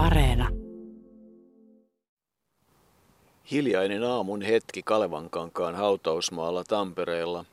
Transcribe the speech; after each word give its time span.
Areena. 0.00 0.48
Hiljainen 3.50 4.04
aamun 4.04 4.42
hetki 4.42 4.82
Kalevankankaan 4.82 5.74
hautausmaalla 5.74 6.64
Tampereella. 6.64 7.44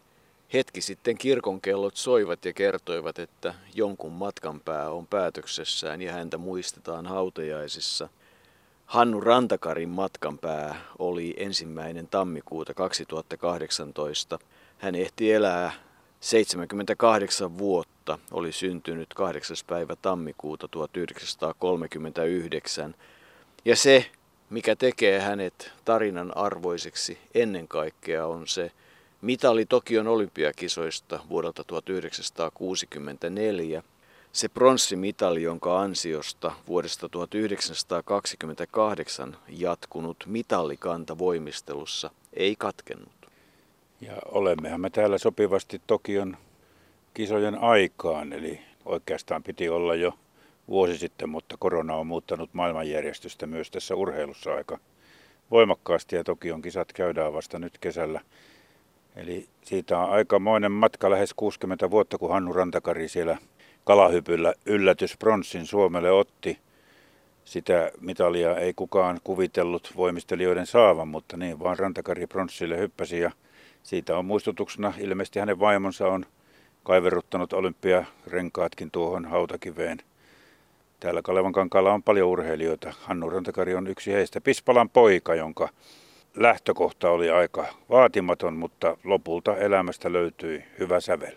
Hetki 0.54 0.82
sitten 0.82 1.18
kirkonkellot 1.18 1.96
soivat 1.96 2.46
ja 2.46 2.54
kertoivat, 2.54 3.20
että 3.20 3.54
jonkun 3.76 4.12
matkan 4.12 4.60
pää 4.60 4.90
on 4.90 5.08
päätöksessään 5.08 6.02
ja 6.02 6.14
häntä 6.14 6.38
muistetaan 6.38 7.06
hautajaisissa. 7.06 8.10
Hannu 8.86 9.22
Rantakarin 9.22 9.90
matkan 9.90 10.38
pää 10.38 10.76
oli 11.00 11.34
ensimmäinen 11.38 12.08
tammikuuta 12.08 12.74
2018. 12.74 14.40
Hän 14.78 14.96
ehti 14.96 15.34
elää 15.34 15.72
78 16.20 17.58
vuotta, 17.58 18.20
oli 18.32 18.52
syntynyt 18.52 19.14
8. 19.14 19.58
päivä 19.68 19.96
tammikuuta 19.96 20.68
1939. 20.68 22.96
Ja 23.66 23.76
se, 23.76 24.06
mikä 24.50 24.76
tekee 24.76 25.20
hänet 25.20 25.72
tarinan 25.86 26.38
arvoiseksi 26.38 27.18
ennen 27.34 27.68
kaikkea 27.68 28.28
on 28.28 28.48
se 28.48 28.72
mitali 29.22 29.66
Tokion 29.66 30.08
olympiakisoista 30.08 31.20
vuodelta 31.30 31.64
1964. 31.64 33.84
Se 34.32 34.50
pronssimitali, 34.50 35.44
jonka 35.44 35.82
ansiosta 35.82 36.52
vuodesta 36.68 37.10
1928 37.10 39.38
jatkunut 39.50 40.24
mitallikanta 40.26 41.18
voimistelussa 41.18 42.10
ei 42.34 42.56
katkennut. 42.56 43.17
Ja 44.02 44.14
olemmehan 44.26 44.82
me 44.82 44.90
täällä 44.90 45.18
sopivasti 45.18 45.82
Tokion 45.88 46.38
kisojen 47.14 47.62
aikaan, 47.62 48.34
eli 48.34 48.60
oikeastaan 48.86 49.44
piti 49.44 49.70
olla 49.70 49.96
jo 49.96 50.14
vuosi 50.68 50.98
sitten, 50.98 51.30
mutta 51.30 51.56
korona 51.60 51.96
on 51.96 52.08
muuttanut 52.08 52.50
maailmanjärjestystä 52.54 53.48
myös 53.48 53.72
tässä 53.72 53.96
urheilussa 53.96 54.54
aika 54.54 54.78
voimakkaasti 55.52 56.16
ja 56.16 56.24
Tokion 56.24 56.62
kisat 56.62 56.94
käydään 56.94 57.34
vasta 57.34 57.60
nyt 57.60 57.78
kesällä. 57.78 58.22
Eli 59.16 59.48
siitä 59.64 60.00
on 60.00 60.10
aikamoinen 60.10 60.72
matka, 60.72 61.10
lähes 61.10 61.34
60 61.34 61.92
vuotta, 61.92 62.18
kun 62.18 62.30
Hannu 62.30 62.54
Rantakari 62.54 63.10
siellä 63.10 63.38
kalahypyllä 63.84 64.54
yllätyspronssin 64.66 65.66
Suomelle 65.66 66.12
otti. 66.12 66.60
Sitä 67.46 67.92
mitalia 68.02 68.58
ei 68.58 68.74
kukaan 68.74 69.20
kuvitellut 69.24 69.94
voimistelijoiden 69.96 70.66
saavan, 70.66 71.08
mutta 71.08 71.38
niin 71.38 71.60
vaan 71.60 71.80
Rantakari 71.80 72.28
pronssille 72.28 72.78
hyppäsi 72.78 73.20
ja 73.20 73.32
siitä 73.88 74.18
on 74.18 74.26
muistutuksena 74.26 74.94
ilmeisesti 75.00 75.40
hänen 75.40 75.60
vaimonsa 75.60 76.08
on 76.08 76.26
kaiveruttanut 76.84 77.54
olympiarenkaatkin 77.54 78.92
tuohon 78.92 79.26
hautakiveen. 79.26 79.98
Täällä 81.00 81.22
Kalevan 81.22 81.54
kankaalla 81.54 81.94
on 81.94 82.04
paljon 82.04 82.30
urheilijoita. 82.30 82.94
Hannu 83.02 83.30
Rantakari 83.30 83.76
on 83.76 83.88
yksi 83.88 84.14
heistä. 84.14 84.42
Pispalan 84.42 84.90
poika, 84.90 85.36
jonka 85.36 85.70
lähtökohta 86.36 87.10
oli 87.10 87.30
aika 87.30 87.66
vaatimaton, 87.90 88.54
mutta 88.54 88.98
lopulta 89.04 89.58
elämästä 89.58 90.14
löytyi 90.14 90.64
hyvä 90.80 91.00
sävel. 91.00 91.36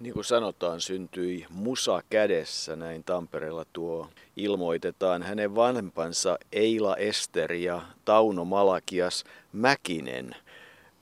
Niin 0.00 0.14
kuin 0.14 0.24
sanotaan, 0.24 0.80
syntyi 0.80 1.46
musa 1.50 2.02
kädessä, 2.10 2.76
näin 2.76 3.04
Tampereella 3.04 3.64
tuo 3.72 4.08
ilmoitetaan. 4.36 5.22
Hänen 5.22 5.54
vanhempansa 5.54 6.38
Eila 6.52 6.96
Ester 6.96 7.52
ja 7.52 7.82
Tauno 8.04 8.44
Malakias 8.44 9.24
Mäkinen. 9.52 10.36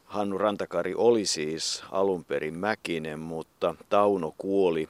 Hannu 0.07 0.39
Rantakari 0.39 0.95
oli 0.95 1.27
siis 1.27 1.83
alun 1.91 2.25
perin 2.25 2.59
Mäkinen, 2.59 3.21
mutta 3.21 3.75
Tauno 3.89 4.35
kuoli 4.39 4.89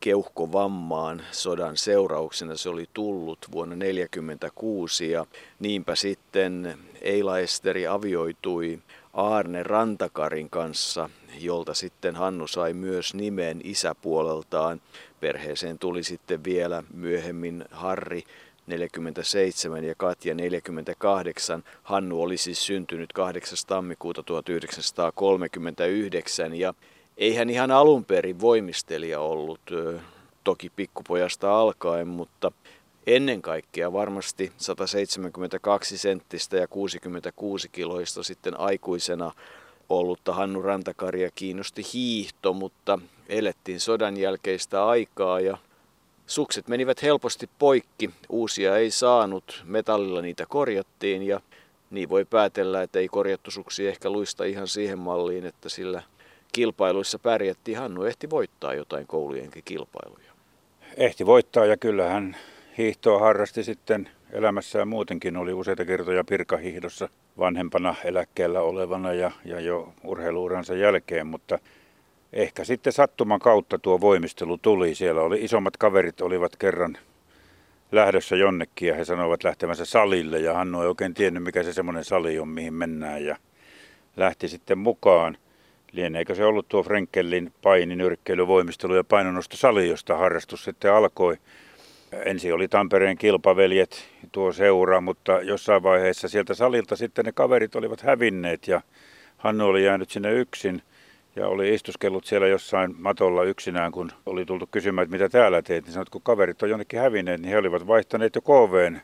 keuhkovammaan 0.00 1.22
sodan 1.32 1.76
seurauksena. 1.76 2.56
Se 2.56 2.68
oli 2.68 2.86
tullut 2.94 3.38
vuonna 3.52 3.74
1946 3.74 5.10
ja 5.10 5.26
niinpä 5.60 5.94
sitten 5.94 6.78
Eila 7.00 7.38
Esteri 7.38 7.86
avioitui 7.86 8.78
Aarne 9.12 9.62
Rantakarin 9.62 10.50
kanssa, 10.50 11.10
jolta 11.38 11.74
sitten 11.74 12.16
Hannu 12.16 12.46
sai 12.46 12.72
myös 12.72 13.14
nimen 13.14 13.60
isäpuoleltaan. 13.64 14.80
Perheeseen 15.20 15.78
tuli 15.78 16.02
sitten 16.02 16.44
vielä 16.44 16.82
myöhemmin 16.94 17.64
Harri 17.70 18.24
47 18.66 19.84
ja 19.84 19.94
Katja 19.94 20.34
48. 20.34 21.64
Hannu 21.82 22.22
oli 22.22 22.36
siis 22.36 22.66
syntynyt 22.66 23.12
8. 23.12 23.58
tammikuuta 23.66 24.22
1939 24.22 26.54
ja 26.54 26.74
ei 27.16 27.34
hän 27.34 27.50
ihan 27.50 27.70
alun 27.70 28.04
perin 28.04 28.40
voimistelija 28.40 29.20
ollut, 29.20 29.60
toki 30.44 30.70
pikkupojasta 30.76 31.60
alkaen, 31.60 32.08
mutta 32.08 32.52
ennen 33.06 33.42
kaikkea 33.42 33.92
varmasti 33.92 34.52
172 34.56 35.98
senttistä 35.98 36.56
ja 36.56 36.68
66 36.68 37.68
kiloista 37.68 38.22
sitten 38.22 38.60
aikuisena 38.60 39.32
ollutta 39.88 40.34
Hannu 40.34 40.62
Rantakaria 40.62 41.30
kiinnosti 41.34 41.82
hiihto, 41.94 42.52
mutta 42.52 42.98
elettiin 43.28 43.80
sodan 43.80 44.16
jälkeistä 44.16 44.86
aikaa 44.86 45.40
ja 45.40 45.58
sukset 46.26 46.68
menivät 46.68 47.02
helposti 47.02 47.48
poikki, 47.58 48.10
uusia 48.28 48.76
ei 48.76 48.90
saanut, 48.90 49.62
metallilla 49.66 50.22
niitä 50.22 50.46
korjattiin 50.48 51.22
ja 51.22 51.40
niin 51.90 52.08
voi 52.08 52.24
päätellä, 52.24 52.82
että 52.82 52.98
ei 52.98 53.08
korjattu 53.08 53.50
suksi 53.50 53.88
ehkä 53.88 54.10
luista 54.10 54.44
ihan 54.44 54.68
siihen 54.68 54.98
malliin, 54.98 55.46
että 55.46 55.68
sillä 55.68 56.02
kilpailuissa 56.52 57.18
pärjättiin. 57.18 57.78
Hannu 57.78 58.02
ehti 58.02 58.30
voittaa 58.30 58.74
jotain 58.74 59.06
koulujenkin 59.06 59.62
kilpailuja. 59.64 60.32
Ehti 60.96 61.26
voittaa 61.26 61.64
ja 61.66 61.76
kyllähän 61.76 62.36
hiihtoa 62.78 63.18
harrasti 63.18 63.64
sitten 63.64 64.08
elämässään 64.32 64.88
muutenkin. 64.88 65.36
Oli 65.36 65.52
useita 65.52 65.84
kertoja 65.84 66.24
pirkahihdossa 66.24 67.08
vanhempana 67.38 67.94
eläkkeellä 68.04 68.60
olevana 68.60 69.12
ja, 69.12 69.30
ja 69.44 69.60
jo 69.60 69.92
urheiluuransa 70.04 70.74
jälkeen, 70.74 71.26
mutta 71.26 71.58
ehkä 72.36 72.64
sitten 72.64 72.92
sattuman 72.92 73.40
kautta 73.40 73.78
tuo 73.78 74.00
voimistelu 74.00 74.58
tuli. 74.58 74.94
Siellä 74.94 75.20
oli 75.20 75.44
isommat 75.44 75.76
kaverit, 75.76 76.20
olivat 76.20 76.56
kerran 76.56 76.98
lähdössä 77.92 78.36
jonnekin 78.36 78.88
ja 78.88 78.94
he 78.94 79.04
sanoivat 79.04 79.44
lähtevänsä 79.44 79.84
salille 79.84 80.38
ja 80.38 80.54
Hannu 80.54 80.82
ei 80.82 80.88
oikein 80.88 81.14
tiennyt 81.14 81.42
mikä 81.42 81.62
se 81.62 81.72
semmoinen 81.72 82.04
sali 82.04 82.38
on 82.38 82.48
mihin 82.48 82.74
mennään 82.74 83.24
ja 83.24 83.36
lähti 84.16 84.48
sitten 84.48 84.78
mukaan. 84.78 85.38
Lieneekö 85.92 86.34
se 86.34 86.44
ollut 86.44 86.68
tuo 86.68 86.82
Frenkelin 86.82 87.52
paini, 87.62 87.96
nyrkkeily, 87.96 88.46
voimistelu 88.46 88.94
ja 88.94 89.04
painonnostosali, 89.04 89.88
josta 89.88 90.16
harrastus 90.16 90.64
sitten 90.64 90.92
alkoi. 90.92 91.36
Ensin 92.12 92.54
oli 92.54 92.68
Tampereen 92.68 93.18
kilpaveljet, 93.18 94.08
tuo 94.32 94.52
seura, 94.52 95.00
mutta 95.00 95.32
jossain 95.32 95.82
vaiheessa 95.82 96.28
sieltä 96.28 96.54
salilta 96.54 96.96
sitten 96.96 97.24
ne 97.24 97.32
kaverit 97.32 97.76
olivat 97.76 98.00
hävinneet 98.00 98.68
ja 98.68 98.80
Hannu 99.36 99.66
oli 99.66 99.84
jäänyt 99.84 100.10
sinne 100.10 100.32
yksin 100.32 100.82
ja 101.36 101.48
oli 101.48 101.74
istuskellut 101.74 102.24
siellä 102.24 102.46
jossain 102.46 102.94
matolla 102.98 103.44
yksinään, 103.44 103.92
kun 103.92 104.10
oli 104.26 104.44
tultu 104.44 104.68
kysymään, 104.70 105.02
että 105.02 105.12
mitä 105.12 105.28
täällä 105.28 105.62
teet, 105.62 105.84
niin 105.84 105.92
sanoit, 105.92 106.08
kun 106.08 106.22
kaverit 106.22 106.62
on 106.62 106.70
jonnekin 106.70 107.00
hävinneet, 107.00 107.40
niin 107.40 107.50
he 107.50 107.58
olivat 107.58 107.86
vaihtaneet 107.86 108.34
jo 108.34 108.40
KVn 108.40 109.00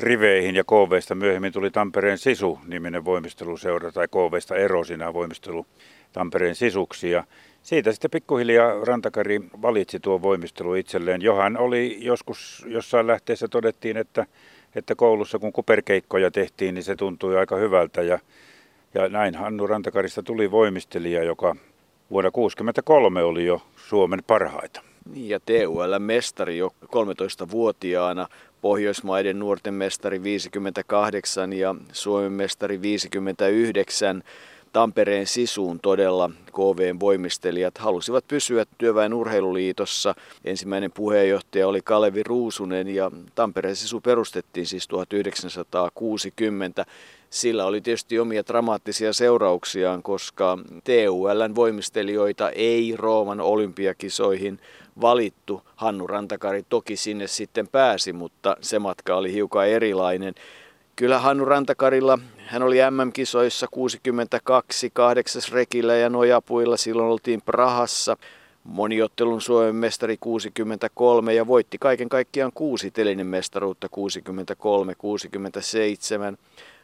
riveihin 0.00 0.56
ja 0.56 0.64
KVsta 0.64 1.14
myöhemmin 1.14 1.52
tuli 1.52 1.70
Tampereen 1.70 2.18
Sisu-niminen 2.18 3.04
voimisteluseura 3.04 3.92
tai 3.92 4.08
KVsta 4.08 4.56
ero 4.56 4.84
siinä 4.84 5.12
voimistelu 5.12 5.66
Tampereen 6.12 6.54
sisuksi 6.54 7.10
ja 7.10 7.24
siitä 7.62 7.92
sitten 7.92 8.10
pikkuhiljaa 8.10 8.84
Rantakari 8.84 9.40
valitsi 9.62 10.00
tuo 10.00 10.22
voimistelu 10.22 10.74
itselleen. 10.74 11.22
Johan 11.22 11.56
oli 11.56 11.98
joskus 12.00 12.66
jossain 12.68 13.06
lähteessä 13.06 13.48
todettiin, 13.48 13.96
että, 13.96 14.26
että 14.74 14.94
koulussa 14.94 15.38
kun 15.38 15.52
kuperkeikkoja 15.52 16.30
tehtiin, 16.30 16.74
niin 16.74 16.84
se 16.84 16.96
tuntui 16.96 17.38
aika 17.38 17.56
hyvältä 17.56 18.02
ja, 18.02 18.18
ja 18.94 19.08
näin 19.08 19.34
Hannu 19.34 19.66
Rantakarista 19.66 20.22
tuli 20.22 20.50
voimistelija, 20.50 21.22
joka 21.22 21.56
vuonna 22.10 22.30
1963 22.30 23.22
oli 23.22 23.46
jo 23.46 23.62
Suomen 23.76 24.22
parhaita. 24.26 24.80
Ja 25.14 25.40
TUL-mestari 25.40 26.58
jo 26.58 26.70
13-vuotiaana, 26.84 28.26
Pohjoismaiden 28.60 29.38
nuorten 29.38 29.74
mestari 29.74 30.22
58 30.22 31.52
ja 31.52 31.74
Suomen 31.92 32.32
mestari 32.32 32.82
59. 32.82 34.22
Tampereen 34.76 35.26
sisuun 35.26 35.80
todella 35.80 36.30
KVn 36.52 37.00
voimistelijat 37.00 37.78
halusivat 37.78 38.24
pysyä 38.28 38.64
työväen 38.78 39.14
urheiluliitossa. 39.14 40.14
Ensimmäinen 40.44 40.92
puheenjohtaja 40.92 41.68
oli 41.68 41.80
Kalevi 41.82 42.22
Ruusunen 42.22 42.88
ja 42.88 43.10
Tampereen 43.34 43.76
sisu 43.76 44.00
perustettiin 44.00 44.66
siis 44.66 44.88
1960. 44.88 46.86
Sillä 47.30 47.66
oli 47.66 47.80
tietysti 47.80 48.18
omia 48.18 48.46
dramaattisia 48.46 49.12
seurauksiaan, 49.12 50.02
koska 50.02 50.58
TULn 50.84 51.54
voimistelijoita 51.54 52.50
ei 52.50 52.94
Rooman 52.96 53.40
olympiakisoihin 53.40 54.58
valittu. 55.00 55.62
Hannu 55.76 56.06
Rantakari 56.06 56.64
toki 56.68 56.96
sinne 56.96 57.26
sitten 57.26 57.68
pääsi, 57.68 58.12
mutta 58.12 58.56
se 58.60 58.78
matka 58.78 59.16
oli 59.16 59.32
hiukan 59.32 59.68
erilainen. 59.68 60.34
Kyllä 60.96 61.18
Hannu 61.18 61.44
Rantakarilla, 61.44 62.18
hän 62.46 62.62
oli 62.62 62.76
MM-kisoissa 62.90 63.66
62, 63.70 64.90
kahdeksas 64.92 65.52
rekillä 65.52 65.96
ja 65.96 66.10
nojapuilla, 66.10 66.76
silloin 66.76 67.08
oltiin 67.08 67.42
Prahassa. 67.42 68.16
moniottelun 68.64 69.40
Suomen 69.40 69.74
mestari 69.76 70.16
63 70.20 71.34
ja 71.34 71.46
voitti 71.46 71.78
kaiken 71.78 72.08
kaikkiaan 72.08 72.52
kuusi 72.54 72.90
telinen 72.90 73.26
mestaruutta 73.26 73.88
63, 73.90 74.94
67. 74.94 76.38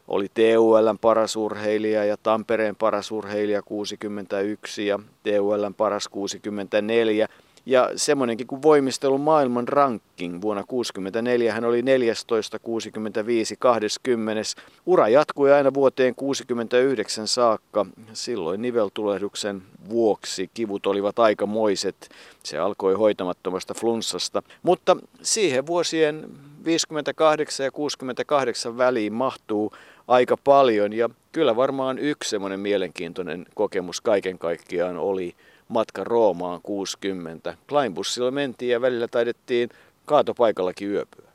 Oli 0.09 0.29
TULn 0.29 0.99
paras 0.99 1.37
urheilija 1.37 2.05
ja 2.05 2.17
Tampereen 2.17 2.77
paras 2.77 3.13
urheilija 3.13 3.63
61 3.63 4.87
ja 4.87 4.99
TULn 5.23 5.75
paras 5.75 6.09
64 6.09 7.29
ja 7.67 7.91
semmoinenkin 7.97 8.47
kuin 8.47 8.63
voimistelun 8.63 9.21
maailman 9.21 9.69
ranking 9.69 10.43
vuonna 10.43 10.63
1964 10.63 11.53
hän 11.53 11.65
oli 11.65 11.83
14, 11.83 12.59
65, 12.59 13.57
20. 13.59 14.43
Ura 14.87 15.09
jatkui 15.09 15.53
aina 15.53 15.75
vuoteen 15.75 16.15
69 16.15 17.29
saakka. 17.29 17.87
Silloin 18.13 18.63
niveltulehduksen 18.63 19.63
vuoksi 19.89 20.51
kivut 20.55 20.87
olivat 20.87 21.19
aikamoiset. 21.19 22.09
Se 22.43 22.59
alkoi 22.59 22.95
hoitamattomasta 22.95 23.75
flunssasta. 23.75 24.43
Mutta 24.63 24.97
siihen 25.23 25.67
vuosien 25.67 26.29
58 26.65 27.65
ja 27.65 27.71
68 27.71 28.79
väliin 28.79 29.13
mahtuu 29.13 29.73
aika 30.09 30.37
paljon 30.37 30.93
ja 30.93 31.11
kyllä 31.33 31.57
varmaan 31.57 31.99
yksi 31.99 32.31
semmoinen 32.31 32.61
mielenkiintoinen 32.61 33.47
kokemus 33.55 34.01
kaiken 34.01 34.39
kaikkiaan 34.39 34.97
oli 34.97 35.35
matka 35.73 36.05
Roomaan 36.05 36.61
60. 36.63 37.57
Kleinbussilla 37.69 38.31
mentiin 38.31 38.71
ja 38.71 38.81
välillä 38.81 39.09
taidettiin 39.09 39.69
kaatopaikallakin 40.05 40.91
yöpyä. 40.91 41.33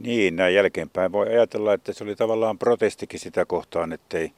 Niin, 0.00 0.36
näin 0.36 0.54
jälkeenpäin 0.54 1.12
voi 1.12 1.28
ajatella, 1.28 1.74
että 1.74 1.92
se 1.92 2.04
oli 2.04 2.16
tavallaan 2.16 2.58
protestikin 2.58 3.20
sitä 3.20 3.44
kohtaan, 3.44 3.92
ettei 3.92 4.32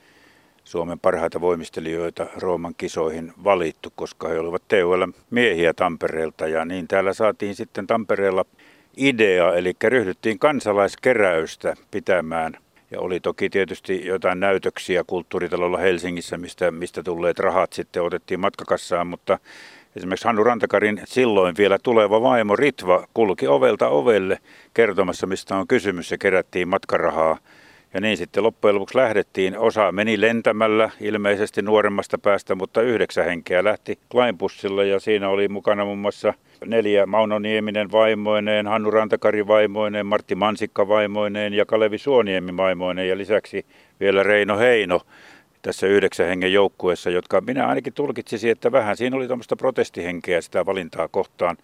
Suomen 0.64 1.00
parhaita 1.00 1.40
voimistelijoita 1.40 2.26
Rooman 2.37 2.75
kisoihin 2.76 3.32
valittu, 3.44 3.93
koska 3.96 4.28
he 4.28 4.38
olivat 4.38 4.69
TUL 4.69 5.06
miehiä 5.31 5.75
Tampereelta. 5.75 6.49
Ja 6.49 6.64
niin 6.64 6.88
täällä 6.88 7.12
saatiin 7.12 7.54
sitten 7.54 7.87
Tampereella 7.87 8.44
idea, 8.96 9.54
eli 9.54 9.75
ryhdyttiin 9.84 10.38
kansalaiskeräystä 10.38 11.75
pitämään 11.90 12.56
ja 12.93 13.00
oli 13.00 13.21
toki 13.21 13.50
tietysti 13.50 14.06
jotain 14.06 14.41
näytöksiä 14.41 15.05
kulttuuritalolla 15.06 15.79
Helsingissä, 15.79 16.39
mistä, 16.39 16.71
mistä 16.71 17.03
tulleet 17.03 17.39
rahat 17.39 17.73
sitten 17.73 18.03
otettiin 18.03 18.41
matkakassaan, 18.41 19.06
mutta 19.06 19.39
esimerkiksi 19.97 20.27
Hannu 20.27 20.44
Rantakarin 20.44 21.00
silloin 21.05 21.56
vielä 21.59 21.79
tuleva 21.83 22.23
vaimo 22.23 22.56
Ritva 22.56 23.06
kulki 23.15 23.49
ovelta 23.49 23.89
ovelle 23.89 24.39
kertomassa, 24.75 25.27
mistä 25.27 25.56
on 25.56 25.69
kysymys 25.69 26.11
ja 26.11 26.19
kerättiin 26.19 26.69
matkarahaa. 26.69 27.39
Ja 27.94 28.00
niin 28.00 28.17
sitten 28.17 28.43
loppujen 28.43 28.75
lopuksi 28.75 28.99
lähdettiin. 28.99 29.59
Osa 29.59 29.93
meni 29.93 30.21
lentämällä 30.21 30.91
ilmeisesti 31.00 31.62
nuoremmasta 31.62 32.19
päästä, 32.19 32.55
mutta 32.55 32.83
yhdeksän 32.83 33.25
henkeä 33.25 33.65
lähti 33.65 33.99
Kleinbussilla 34.09 34.85
ja 34.85 35.00
siinä 35.00 35.29
oli 35.29 35.49
mukana 35.49 35.85
muun 35.85 35.99
muassa 35.99 36.35
neljä 36.67 37.06
Mauno 37.06 37.39
Nieminen 37.39 37.93
vaimoineen, 37.93 38.67
Hannu 38.67 38.91
Rantakari 38.91 39.47
vaimoineen, 39.47 40.06
Martti 40.06 40.35
Mansikka 40.35 40.89
vaimoineen 40.89 41.55
ja 41.55 41.67
Kalevi 41.67 41.99
Suoniemi 41.99 42.56
vaimoineen 42.56 43.09
ja 43.09 43.19
lisäksi 43.19 43.67
vielä 44.00 44.23
Reino 44.23 44.59
Heino 44.59 45.00
tässä 45.62 45.87
yhdeksän 45.87 46.27
hengen 46.27 46.53
joukkueessa, 46.53 47.11
jotka 47.11 47.41
minä 47.41 47.67
ainakin 47.67 47.93
tulkitsisin, 47.93 48.50
että 48.50 48.73
vähän 48.73 48.97
siinä 48.97 49.17
oli 49.17 49.27
tuommoista 49.27 49.56
protestihenkeä 49.56 50.41
sitä 50.41 50.67
valintaa 50.67 51.09
kohtaan. 51.09 51.56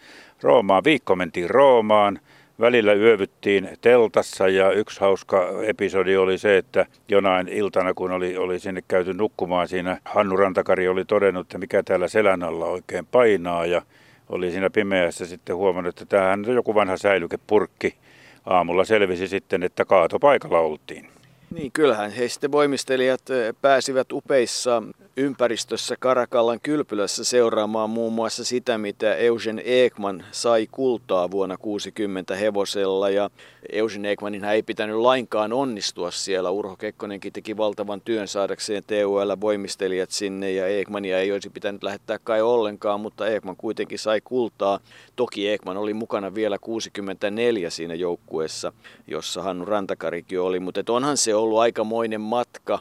Roomaan, 0.43 0.85
viikko 0.85 1.17
mentiin 1.17 1.51
Roomaan, 1.51 2.21
välillä 2.61 2.93
yövyttiin 2.93 3.69
teltassa 3.81 4.49
ja 4.49 4.73
yksi 4.73 5.01
hauska 5.01 5.49
episodi 5.67 6.17
oli 6.17 6.39
se, 6.39 6.59
että 6.59 6.87
jonain 7.09 7.49
iltana, 7.49 7.95
kun 7.95 8.11
oli, 8.11 8.37
oli 8.37 8.61
sinne 8.61 8.83
käyty 8.89 9.15
nukkumaan, 9.15 9.69
siinä 9.69 10.01
Hannu 10.05 10.37
Rantakari 10.37 10.89
oli 10.89 11.05
todennut, 11.05 11.47
että 11.47 11.59
mikä 11.59 11.83
täällä 11.83 12.09
selän 12.09 12.43
alla 12.43 12.67
oikein 12.67 13.07
painaa 13.07 13.67
ja 13.67 13.83
oli 14.29 14.51
siinä 14.51 14.71
pimeässä 14.71 15.27
sitten 15.27 15.57
huomannut, 15.57 15.95
että 15.95 16.17
tämähän 16.17 16.45
on 16.49 16.55
joku 16.55 16.75
vanha 16.75 16.97
säilykepurkki. 16.97 17.95
Aamulla 18.47 18.85
selvisi 18.85 19.29
sitten, 19.29 19.63
että 19.63 19.85
kaatopaikalla 19.85 20.59
oltiin. 20.59 21.09
Niin, 21.55 21.73
kyllähän 21.73 22.11
he 22.11 22.29
sitten 22.29 22.53
voimistelijat 22.53 23.31
eh, 23.31 23.55
pääsivät 23.63 24.13
upeissa 24.13 24.83
ympäristössä 25.19 25.97
Karakallan 26.01 26.61
kylpylässä 26.61 27.25
seuraamaan 27.25 27.91
muun 27.91 28.13
muassa 28.13 28.45
sitä, 28.45 28.79
mitä 28.79 29.15
Eugen 29.15 29.63
Ekman 29.65 30.25
sai 30.31 30.67
kultaa 30.71 31.31
vuonna 31.31 31.57
60 31.57 32.37
hevosella. 32.37 33.11
Ja 33.11 33.31
Eugen 33.73 34.05
Ekmanin 34.05 34.45
ei 34.45 34.63
pitänyt 34.63 34.97
lainkaan 34.97 35.53
onnistua 35.53 36.11
siellä. 36.11 36.51
Urho 36.51 36.77
Kekkonenkin 36.77 37.33
teki 37.33 37.57
valtavan 37.57 38.01
työn 38.01 38.29
saadakseen 38.29 38.83
TUL 38.85 39.41
voimistelijat 39.41 40.11
sinne 40.11 40.53
ja 40.53 40.67
Ekmania 40.67 41.21
ei 41.21 41.33
olisi 41.33 41.51
pitänyt 41.51 41.83
lähettää 41.83 42.19
kai 42.19 42.43
ollenkaan, 42.43 43.01
mutta 43.01 43.27
Ekman 43.27 43.57
kuitenkin 43.57 43.99
sai 43.99 44.21
kultaa. 44.25 44.81
Toki 45.17 45.49
Ekman 45.49 45.77
oli 45.77 45.95
mukana 45.95 46.35
vielä 46.35 46.59
64 46.59 47.71
siinä 47.71 47.95
joukkueessa, 47.95 48.73
jossa 49.07 49.43
Hannu 49.43 49.65
Rantakarikin 49.65 50.41
oli, 50.41 50.61
mutta 50.61 50.83
onhan 50.89 51.17
se 51.17 51.35
ollut 51.35 51.59
aikamoinen 51.59 52.21
matka 52.21 52.79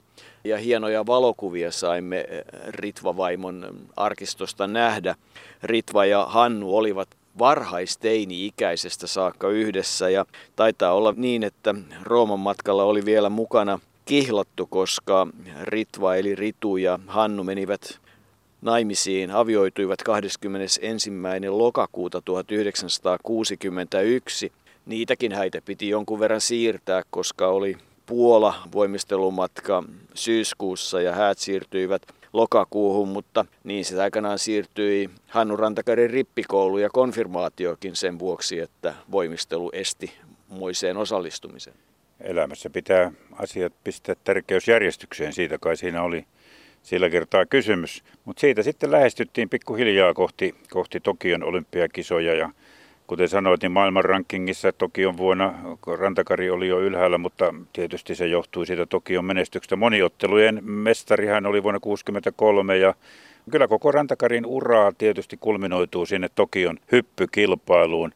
ja 0.48 0.58
hienoja 0.58 1.06
valokuvia 1.06 1.72
saimme 1.72 2.20
eh, 2.20 2.44
Ritva-vaimon 2.68 3.76
arkistosta 3.96 4.68
nähdä. 4.68 5.16
Ritva 5.64 6.06
ja 6.06 6.26
Hannu 6.26 6.78
olivat 6.78 7.08
varhaisteini-ikäisestä 7.40 9.08
saakka 9.08 9.50
yhdessä 9.50 10.10
ja 10.10 10.26
taitaa 10.56 10.94
olla 10.94 11.14
niin, 11.18 11.44
että 11.44 11.76
Rooman 12.04 12.40
matkalla 12.40 12.84
oli 12.84 13.06
vielä 13.06 13.30
mukana 13.30 13.80
kihlattu, 14.06 14.66
koska 14.66 15.28
Ritva 15.62 16.16
eli 16.16 16.36
Ritu 16.36 16.78
ja 16.78 17.00
Hannu 17.08 17.44
menivät 17.44 18.00
naimisiin, 18.62 19.32
avioituivat 19.32 20.04
21. 20.04 21.12
lokakuuta 21.50 22.22
1961. 22.22 24.52
Niitäkin 24.86 25.32
häitä 25.32 25.62
piti 25.66 25.90
jonkun 25.90 26.20
verran 26.20 26.42
siirtää, 26.42 27.02
koska 27.10 27.48
oli 27.48 27.78
Puola 28.08 28.54
voimistelumatka 28.74 29.84
syyskuussa 30.14 31.02
ja 31.02 31.16
häät 31.16 31.38
siirtyivät 31.38 32.02
lokakuuhun, 32.34 33.08
mutta 33.08 33.46
niin 33.64 33.86
se 33.86 34.02
aikanaan 34.02 34.40
siirtyi 34.40 35.10
Hannu 35.28 35.56
Rantakarin 35.56 36.10
rippikoulu 36.10 36.78
ja 36.78 36.90
konfirmaatiokin 36.90 37.96
sen 37.96 38.20
vuoksi, 38.20 38.60
että 38.60 38.94
voimistelu 39.12 39.70
esti 39.74 40.14
moiseen 40.50 40.98
osallistumisen. 40.98 41.74
Elämässä 42.22 42.70
pitää 42.70 43.12
asiat 43.32 43.74
pistää 43.84 44.16
tärkeysjärjestykseen, 44.24 45.34
siitä 45.34 45.58
kai 45.58 45.78
siinä 45.78 46.04
oli 46.04 46.26
sillä 46.84 47.10
kertaa 47.10 47.46
kysymys. 47.46 48.04
Mutta 48.26 48.42
siitä 48.42 48.64
sitten 48.64 48.92
lähestyttiin 48.92 49.50
pikkuhiljaa 49.50 50.14
kohti, 50.14 50.56
kohti 50.72 51.00
Tokion 51.00 51.44
olympiakisoja 51.44 52.36
ja 52.36 52.50
Kuten 53.08 53.30
sanoit, 53.30 53.62
niin 53.62 53.72
maailman 53.72 54.06
rankingissa 54.06 54.72
Tokion 54.72 55.18
vuonna 55.18 55.54
Rantakari 56.00 56.50
oli 56.50 56.68
jo 56.68 56.82
ylhäällä, 56.82 57.18
mutta 57.18 57.54
tietysti 57.74 58.16
se 58.16 58.28
johtui 58.28 58.66
siitä 58.66 58.86
Tokion 58.86 59.26
menestyksestä. 59.26 59.76
Moniottelujen 59.76 60.60
mestari 60.64 61.28
hän 61.28 61.46
oli 61.46 61.64
vuonna 61.64 61.80
1963 61.80 62.78
ja 62.78 62.94
kyllä 63.52 63.68
koko 63.68 63.92
Rantakarin 63.92 64.46
uraa 64.46 64.92
tietysti 64.98 65.38
kulminoituu 65.40 66.06
sinne 66.06 66.30
Tokion 66.36 66.80
hyppykilpailuun. 66.92 68.12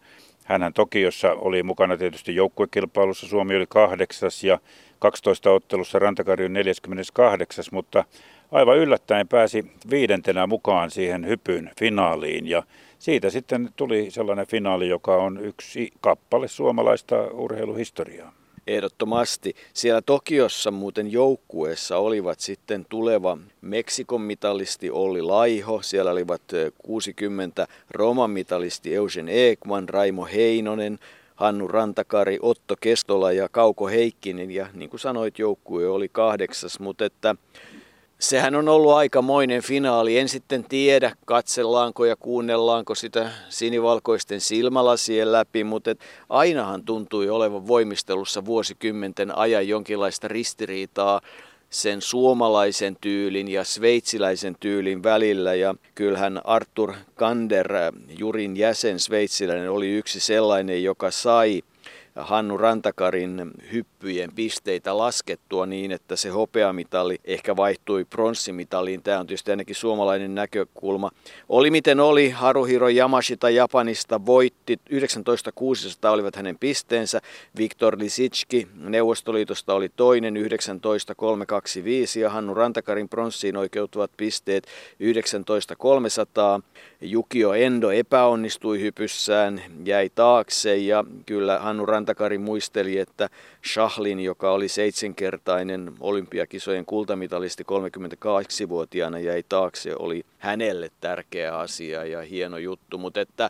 Hänhän 0.45 0.73
Tokiossa 0.73 1.31
oli 1.31 1.63
mukana 1.63 1.97
tietysti 1.97 2.35
joukkuekilpailussa, 2.35 3.27
Suomi 3.27 3.55
oli 3.55 3.65
kahdeksas 3.69 4.43
ja 4.43 4.59
12 4.99 5.51
ottelussa 5.51 5.99
Rantakari 5.99 6.45
on 6.45 6.53
48, 6.53 7.65
mutta 7.71 8.03
aivan 8.51 8.77
yllättäen 8.77 9.27
pääsi 9.27 9.65
viidentenä 9.89 10.47
mukaan 10.47 10.91
siihen 10.91 11.27
hypyn 11.27 11.71
finaaliin 11.79 12.47
ja 12.47 12.63
siitä 13.01 13.29
sitten 13.29 13.69
tuli 13.75 14.11
sellainen 14.11 14.47
finaali, 14.47 14.89
joka 14.89 15.15
on 15.15 15.45
yksi 15.45 15.91
kappale 16.01 16.47
suomalaista 16.47 17.23
urheiluhistoriaa. 17.23 18.33
Ehdottomasti. 18.67 19.55
Siellä 19.73 20.01
Tokiossa 20.01 20.71
muuten 20.71 21.11
joukkueessa 21.11 21.97
olivat 21.97 22.39
sitten 22.39 22.85
tuleva 22.89 23.37
Meksikon 23.61 24.21
mitalisti 24.21 24.91
Olli 24.91 25.21
Laiho, 25.21 25.81
siellä 25.81 26.11
olivat 26.11 26.41
60 26.83 27.67
Roman 27.91 28.31
mitalisti 28.31 28.95
Eugen 28.95 29.29
Ekman, 29.29 29.89
Raimo 29.89 30.25
Heinonen, 30.25 30.99
Hannu 31.35 31.67
Rantakari, 31.67 32.39
Otto 32.41 32.75
Kestola 32.81 33.31
ja 33.31 33.49
Kauko 33.49 33.87
Heikkinen 33.87 34.51
ja 34.51 34.67
niin 34.73 34.89
kuin 34.89 34.99
sanoit 34.99 35.39
joukkue 35.39 35.87
oli 35.87 36.09
kahdeksas, 36.09 36.79
mutta 36.79 37.05
että 37.05 37.35
sehän 38.21 38.55
on 38.55 38.69
ollut 38.69 38.93
aikamoinen 38.93 39.61
finaali. 39.61 40.17
En 40.17 40.29
sitten 40.29 40.63
tiedä, 40.63 41.15
katsellaanko 41.25 42.05
ja 42.05 42.15
kuunnellaanko 42.15 42.95
sitä 42.95 43.31
sinivalkoisten 43.49 44.41
silmälasien 44.41 45.31
läpi, 45.31 45.63
mutta 45.63 45.95
ainahan 46.29 46.83
tuntui 46.83 47.29
olevan 47.29 47.67
voimistelussa 47.67 48.45
vuosikymmenten 48.45 49.37
ajan 49.37 49.67
jonkinlaista 49.67 50.27
ristiriitaa 50.27 51.21
sen 51.69 52.01
suomalaisen 52.01 52.97
tyylin 53.01 53.47
ja 53.47 53.63
sveitsiläisen 53.63 54.55
tyylin 54.59 55.03
välillä. 55.03 55.53
Ja 55.53 55.75
kyllähän 55.95 56.41
Arthur 56.43 56.93
Kander, 57.15 57.73
Jurin 58.19 58.57
jäsen 58.57 58.99
sveitsiläinen, 58.99 59.71
oli 59.71 59.89
yksi 59.89 60.19
sellainen, 60.19 60.83
joka 60.83 61.11
sai 61.11 61.61
Hannu 62.15 62.57
Rantakarin 62.57 63.51
hyppyjen 63.71 64.31
pisteitä 64.35 64.97
laskettua 64.97 65.65
niin, 65.65 65.91
että 65.91 66.15
se 66.15 66.29
hopeamitali 66.29 67.19
ehkä 67.25 67.55
vaihtui 67.55 68.05
pronssimitaliin. 68.05 69.03
Tämä 69.03 69.19
on 69.19 69.27
tietysti 69.27 69.51
ainakin 69.51 69.75
suomalainen 69.75 70.35
näkökulma. 70.35 71.11
Oli 71.49 71.71
miten 71.71 71.99
oli, 71.99 72.29
Haruhiro 72.29 72.89
Yamashita 72.89 73.49
Japanista 73.49 74.25
voitti 74.25 74.79
19.600 74.93 74.95
olivat 76.09 76.35
hänen 76.35 76.57
pisteensä. 76.57 77.21
Viktor 77.57 77.99
Lisitski 77.99 78.67
Neuvostoliitosta 78.75 79.73
oli 79.73 79.89
toinen 79.95 80.35
19.325 80.35 82.19
ja 82.19 82.29
Hannu 82.29 82.53
Rantakarin 82.53 83.09
pronssiin 83.09 83.57
oikeutuvat 83.57 84.11
pisteet 84.17 84.67
19.300. 84.67 86.63
Jukio 87.01 87.53
Endo 87.53 87.89
epäonnistui 87.89 88.81
hypyssään, 88.81 89.61
jäi 89.85 90.09
taakse 90.15 90.77
ja 90.77 91.03
kyllä 91.25 91.59
Hannu 91.59 91.85
Rantakari 92.01 92.37
muisteli, 92.37 92.97
että 92.97 93.29
Shahlin, 93.73 94.19
joka 94.19 94.51
oli 94.51 94.67
seitsemänkertainen 94.67 95.93
olympiakisojen 95.99 96.85
kultamitalisti 96.85 97.63
32-vuotiaana, 97.63 99.19
jäi 99.19 99.43
taakse, 99.49 99.95
oli 99.99 100.25
hänelle 100.37 100.91
tärkeä 101.01 101.57
asia 101.57 102.05
ja 102.05 102.21
hieno 102.21 102.57
juttu, 102.57 102.97
mutta 102.97 103.21
että 103.21 103.49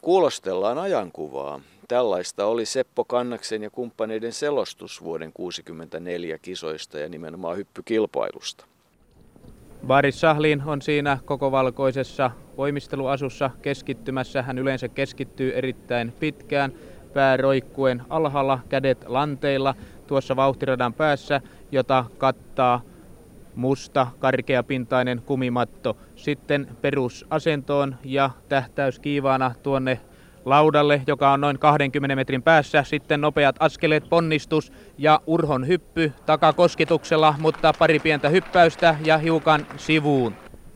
kuulostellaan 0.00 0.78
ajankuvaa. 0.78 1.60
Tällaista 1.88 2.46
oli 2.46 2.66
Seppo 2.66 3.04
Kannaksen 3.04 3.62
ja 3.62 3.70
kumppaneiden 3.70 4.32
selostus 4.32 5.04
vuoden 5.04 5.32
1964 5.32 6.38
kisoista 6.38 6.98
ja 6.98 7.08
nimenomaan 7.08 7.56
hyppykilpailusta. 7.56 8.64
Baris 9.86 10.20
Sahlin 10.20 10.62
on 10.66 10.82
siinä 10.82 11.18
koko 11.24 11.52
valkoisessa 11.52 12.30
voimisteluasussa 12.56 13.50
keskittymässä. 13.62 14.42
Hän 14.42 14.58
yleensä 14.58 14.88
keskittyy 14.88 15.52
erittäin 15.54 16.12
pitkään 16.20 16.72
pääroikkuen 17.14 18.02
alhaalla, 18.10 18.58
kädet 18.68 19.04
lanteilla 19.06 19.74
tuossa 20.06 20.36
vauhtiradan 20.36 20.94
päässä, 20.94 21.40
jota 21.72 22.04
kattaa 22.18 22.80
musta 23.54 24.06
karkeapintainen 24.18 25.22
kumimatto. 25.26 25.96
Sitten 26.16 26.68
perusasentoon 26.80 27.96
ja 28.04 28.30
tähtäys 28.48 28.98
kiivaana 28.98 29.54
tuonne 29.62 30.00
laudalle, 30.44 31.02
joka 31.06 31.32
on 31.32 31.40
noin 31.40 31.58
20 31.58 32.16
metrin 32.16 32.42
päässä. 32.42 32.82
Sitten 32.82 33.20
nopeat 33.20 33.56
askeleet, 33.60 34.04
ponnistus 34.08 34.72
ja 34.98 35.20
urhon 35.26 35.66
hyppy 35.66 36.12
takakosketuksella, 36.26 37.34
mutta 37.38 37.72
pari 37.78 37.98
pientä 37.98 38.28
hyppäystä 38.28 38.96
ja 39.04 39.18
hiukan 39.18 39.66
sivuun. 39.76 40.34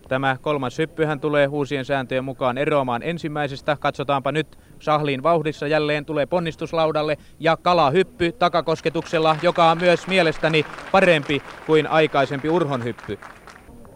Tämä 0.08 0.36
kolmas 0.42 0.78
hyppyhän 0.78 1.20
tulee 1.20 1.46
uusien 1.46 1.84
sääntöjen 1.84 2.24
mukaan 2.24 2.58
eroamaan 2.58 3.02
ensimmäisestä. 3.02 3.76
Katsotaanpa 3.80 4.32
nyt 4.32 4.58
Sahlin 4.80 5.22
vauhdissa 5.22 5.66
jälleen 5.66 6.04
tulee 6.04 6.26
ponnistuslaudalle 6.26 7.18
ja 7.40 7.56
kalahyppy 7.56 8.32
takakosketuksella, 8.32 9.36
joka 9.42 9.70
on 9.70 9.78
myös 9.78 10.06
mielestäni 10.06 10.66
parempi 10.92 11.42
kuin 11.66 11.86
aikaisempi 11.86 12.48
urhonhyppy. 12.48 13.18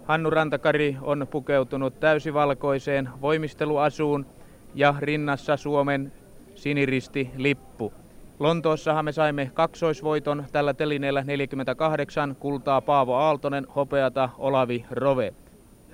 Hannu 0.04 0.30
Rantakari 0.30 0.96
on 1.02 1.26
pukeutunut 1.30 2.00
täysivalkoiseen 2.00 3.08
voimisteluasuun 3.20 4.26
ja 4.74 4.94
rinnassa 4.98 5.56
Suomen 5.56 6.12
siniristi 6.54 7.30
lippu. 7.36 7.92
Lontoossahan 8.38 9.04
me 9.04 9.12
saimme 9.12 9.50
kaksoisvoiton 9.54 10.44
tällä 10.52 10.74
telineellä 10.74 11.24
48, 11.24 12.36
kultaa 12.36 12.80
Paavo 12.80 13.14
Aaltonen, 13.14 13.66
hopeata 13.76 14.28
Olavi 14.38 14.84
Rove. 14.90 15.34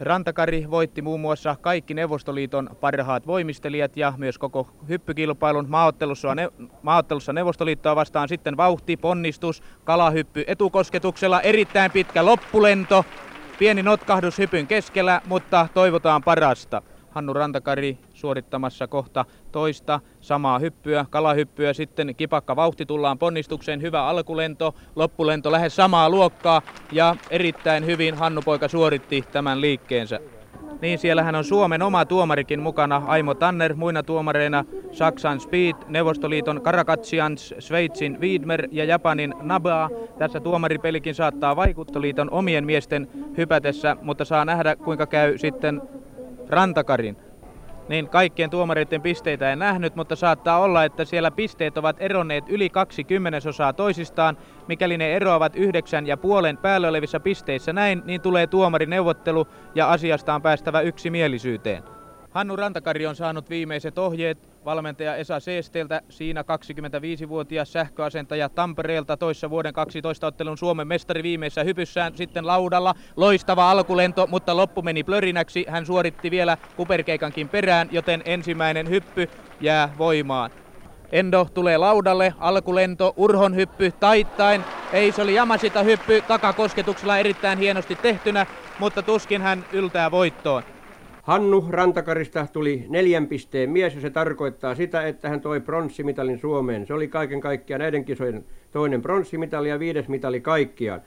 Rantakari 0.01 0.71
voitti 0.71 1.03
muun 1.03 1.21
muassa 1.21 1.57
kaikki 1.61 1.95
Neuvostoliiton 1.95 2.71
parhaat 2.81 3.27
voimistelijat 3.27 3.97
ja 3.97 4.13
myös 4.17 4.39
koko 4.39 4.69
hyppykilpailun 4.89 5.67
maaottelussa, 5.69 6.35
ne, 6.35 6.49
maaottelussa 6.83 7.33
Neuvostoliittoa 7.33 7.97
vastaan. 7.97 8.29
Sitten 8.29 8.57
vauhti, 8.57 8.97
ponnistus, 8.97 9.63
kalahyppy 9.85 10.45
etukosketuksella, 10.47 11.41
erittäin 11.41 11.91
pitkä 11.91 12.25
loppulento, 12.25 13.05
pieni 13.59 13.83
notkahdus 13.83 14.39
hypyn 14.39 14.67
keskellä, 14.67 15.21
mutta 15.27 15.69
toivotaan 15.75 16.23
parasta. 16.23 16.83
Hannu 17.17 17.33
Rantakari 17.33 17.99
suorittamassa 18.15 18.87
kohta 18.87 19.25
toista 19.53 20.01
samaa 20.21 20.59
hyppyä, 20.59 21.07
kalahyppyä, 21.11 21.73
sitten 21.73 22.15
kipakka 22.17 22.57
vauhti 22.57 22.87
tullaan 22.87 23.19
ponnistukseen, 23.19 23.83
hyvä 23.83 24.07
alkulento, 24.07 24.75
loppulento 24.97 25.53
lähes 25.53 25.77
samaa 25.77 26.11
luokkaa 26.11 26.63
ja 26.93 27.17
erittäin 27.31 27.87
hyvin 27.87 28.15
Hannu 28.15 28.43
Poika 28.43 28.69
suoritti 28.69 29.25
tämän 29.33 29.61
liikkeensä. 29.61 30.21
Niin, 30.81 30.99
siellähän 30.99 31.35
on 31.35 31.45
Suomen 31.45 31.83
oma 31.83 32.05
tuomarikin 32.05 32.61
mukana, 32.61 33.03
Aimo 33.07 33.35
Tanner, 33.35 33.75
muina 33.75 34.03
tuomareina 34.03 34.65
Saksan 34.93 35.41
Speed, 35.41 35.75
Neuvostoliiton 35.89 36.63
Karakatsians, 36.63 37.55
Sveitsin 37.59 38.21
Wiedmer 38.21 38.69
ja 38.73 38.85
Japanin 38.85 39.35
Nabaa. 39.41 39.91
Tässä 40.19 40.41
tuomaripelikin 40.41 41.15
saattaa 41.15 41.57
vaikuttoliiton 41.57 42.31
omien 42.31 42.67
miesten 42.67 43.09
hypätessä, 43.37 43.97
mutta 44.03 44.25
saa 44.25 44.45
nähdä 44.45 44.77
kuinka 44.77 45.07
käy 45.07 45.39
sitten 45.39 45.83
Rantakarin. 46.49 47.17
Niin 47.89 48.09
kaikkien 48.09 48.51
tuomareiden 48.51 49.03
pisteitä 49.03 49.53
en 49.53 49.59
nähnyt, 49.59 49.97
mutta 49.97 50.17
saattaa 50.17 50.59
olla, 50.59 50.85
että 50.85 51.05
siellä 51.05 51.31
pisteet 51.31 51.79
ovat 51.79 51.97
eronneet 52.01 52.45
yli 52.49 52.71
kaksi 52.71 53.05
kymmenesosaa 53.05 53.73
toisistaan. 53.73 54.37
Mikäli 54.69 54.99
ne 54.99 55.17
eroavat 55.17 55.57
yhdeksän 55.57 56.07
ja 56.07 56.17
puolen 56.17 56.59
päällä 56.59 56.89
olevissa 56.89 57.21
pisteissä 57.21 57.73
näin, 57.73 58.03
niin 58.05 58.21
tulee 58.21 58.47
tuomarineuvottelu 58.47 59.49
ja 59.75 59.91
asiasta 59.91 60.35
on 60.35 60.43
päästävä 60.43 60.81
yksimielisyyteen. 60.81 61.96
Hannu 62.37 62.57
Rantakari 62.57 63.07
on 63.07 63.17
saanut 63.17 63.51
viimeiset 63.51 63.99
ohjeet 63.99 64.39
valmentaja 64.65 65.17
Esa 65.17 65.41
Seesteltä, 65.41 66.03
siinä 66.09 66.43
25-vuotias 66.43 67.73
sähköasentaja 67.73 68.49
Tampereelta 68.49 69.17
toissa 69.17 69.51
vuoden 69.51 69.73
12 69.73 70.27
ottelun 70.27 70.59
Suomen 70.59 70.89
mestari 70.89 71.23
viimeisessä 71.23 71.65
hypyssään 71.65 72.17
sitten 72.17 72.47
laudalla. 72.47 72.95
Loistava 73.17 73.71
alkulento, 73.71 74.27
mutta 74.27 74.57
loppu 74.57 74.83
meni 74.83 75.05
plörinäksi. 75.05 75.67
Hän 75.69 75.87
suoritti 75.87 76.31
vielä 76.31 76.57
kuperkeikankin 76.77 77.49
perään, 77.49 77.89
joten 77.93 78.23
ensimmäinen 78.25 78.91
hyppy 78.91 79.29
jää 79.61 79.95
voimaan. 79.99 80.51
Endo 81.13 81.47
tulee 81.55 81.77
laudalle, 81.79 82.35
alkulento, 82.39 83.15
urhon 83.17 83.57
hyppy 83.57 83.93
taittain. 84.01 84.65
Ei, 84.93 85.13
se 85.13 85.23
oli 85.23 85.35
Jamasita 85.35 85.83
hyppy 85.83 86.23
takakosketuksella 86.29 87.19
erittäin 87.19 87.59
hienosti 87.59 87.97
tehtynä, 87.97 88.47
mutta 88.79 89.03
tuskin 89.03 89.43
hän 89.43 89.65
yltää 89.73 90.11
voittoon. 90.11 90.76
Hannu 91.27 91.67
Rantakarista 91.71 92.47
tuli 92.53 92.85
neljän 92.89 93.27
pisteen 93.27 93.71
mies 93.71 93.95
ja 93.95 94.01
se 94.01 94.11
tarkoittaa 94.11 94.75
sitä, 94.75 95.07
että 95.07 95.29
hän 95.29 95.41
toi 95.41 95.61
pronssimitalin 95.61 96.39
Suomeen. 96.39 96.87
Se 96.87 96.95
oli 96.95 97.09
kaiken 97.09 97.41
kaikkiaan 97.41 97.81
näiden 97.81 98.05
kisojen 98.05 98.45
toinen 98.73 99.03
pronssimitali 99.03 99.69
ja 99.69 99.79
viides 99.79 100.09
mitali 100.09 100.41
kaikkiaan. 100.41 101.03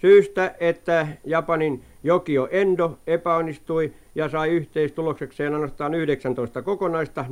Syystä, 0.00 0.54
että 0.60 1.08
Japanin 1.24 1.82
Jokio 2.02 2.48
Endo 2.50 2.98
epäonnistui 3.06 3.92
ja 4.14 4.28
sai 4.28 4.50
yhteistuloksekseen 4.50 5.54
ainoastaan 5.54 5.94
19 5.94 6.62
kokonaista 6.62 7.24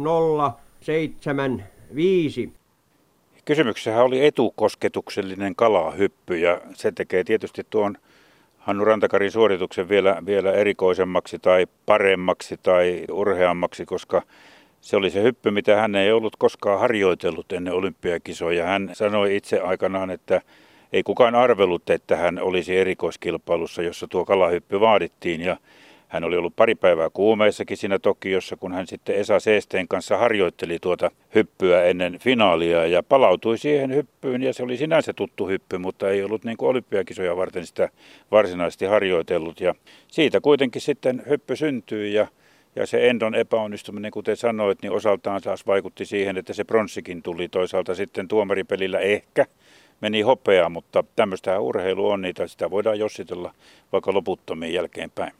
075. 0.81 2.53
Kysymyksessä 3.45 4.03
oli 4.03 4.27
etukosketuksellinen 4.27 5.55
kalahyppy 5.57 6.39
ja 6.39 6.61
se 6.75 6.93
tekee 6.93 7.25
tietysti 7.25 7.67
tuon 7.71 7.97
Hannu 8.62 8.85
Rantakarin 8.85 9.31
suorituksen 9.31 9.88
vielä, 9.88 10.23
vielä 10.26 10.52
erikoisemmaksi 10.52 11.38
tai 11.38 11.66
paremmaksi 11.87 12.57
tai 12.62 13.04
urheammaksi, 13.11 13.87
koska 13.87 14.23
se 14.81 14.97
oli 14.97 15.11
se 15.11 15.23
hyppy, 15.23 15.50
mitä 15.50 15.76
hän 15.76 15.95
ei 15.95 16.12
ollut 16.12 16.37
koskaan 16.37 16.81
harjoitellut 16.81 17.52
ennen 17.52 17.75
olympiakisoja. 17.75 18.66
Hän 18.66 18.90
sanoi 18.92 19.37
itse 19.37 19.61
aikanaan, 19.61 20.11
että 20.11 20.40
ei 20.92 21.02
kukaan 21.02 21.35
arvellut, 21.35 21.90
että 21.90 22.16
hän 22.16 22.38
olisi 22.38 22.76
erikoiskilpailussa, 22.76 23.83
jossa 23.83 24.09
tuo 24.09 24.25
kalahyppy 24.25 24.81
vaadittiin. 24.81 25.40
Ja 25.40 25.57
hän 26.12 26.25
oli 26.25 26.37
ollut 26.37 26.57
pari 26.57 26.75
päivää 26.75 27.11
kuumeissakin 27.12 27.76
siinä 27.76 27.99
Tokiossa, 27.99 28.57
kun 28.57 28.73
hän 28.73 28.87
sitten 28.87 29.16
Esa 29.16 29.40
Seesteen 29.40 29.88
kanssa 29.88 30.16
harjoitteli 30.16 30.78
tuota 30.78 31.11
hyppyä 31.35 31.85
ennen 31.85 32.19
finaalia 32.19 32.87
ja 32.87 33.02
palautui 33.02 33.59
siihen 33.59 33.95
hyppyyn. 33.95 34.42
Ja 34.42 34.52
se 34.52 34.62
oli 34.62 34.76
sinänsä 34.76 35.12
tuttu 35.12 35.49
hyppy, 35.49 35.78
mutta 35.78 36.11
ei 36.11 36.23
ollut 36.23 36.45
niin 36.45 36.57
kuin 36.57 36.69
olympiakisoja 36.69 37.37
varten 37.37 37.66
sitä 37.66 37.88
varsinaisesti 38.31 38.85
harjoitellut. 38.85 39.61
Ja 39.61 39.75
siitä 40.09 40.40
kuitenkin 40.40 40.83
sitten 40.83 41.23
hyppy 41.28 41.57
syntyi 41.57 42.14
ja 42.14 42.26
ja 42.76 42.87
se 42.87 43.09
Endon 43.09 43.35
epäonnistuminen, 43.35 44.11
kuten 44.11 44.37
sanoit, 44.37 44.83
niin 44.83 44.92
osaltaan 44.92 45.42
taas 45.42 45.66
vaikutti 45.66 46.04
siihen, 46.04 46.37
että 46.37 46.52
se 46.52 46.64
pronssikin 46.64 47.23
tuli. 47.23 47.49
Toisaalta 47.49 47.95
sitten 47.95 48.28
tuomaripelillä 48.28 48.99
ehkä 48.99 49.47
meni 50.00 50.21
hopea, 50.21 50.69
mutta 50.69 51.04
tämmöistä 51.16 51.61
urheilu 51.61 52.09
on, 52.09 52.23
niitä 52.23 52.47
sitä 52.47 52.71
voidaan 52.71 52.99
jossitella 52.99 53.54
vaikka 53.92 54.14
loputtomiin 54.14 54.75
jälkeenpäin 54.75 55.33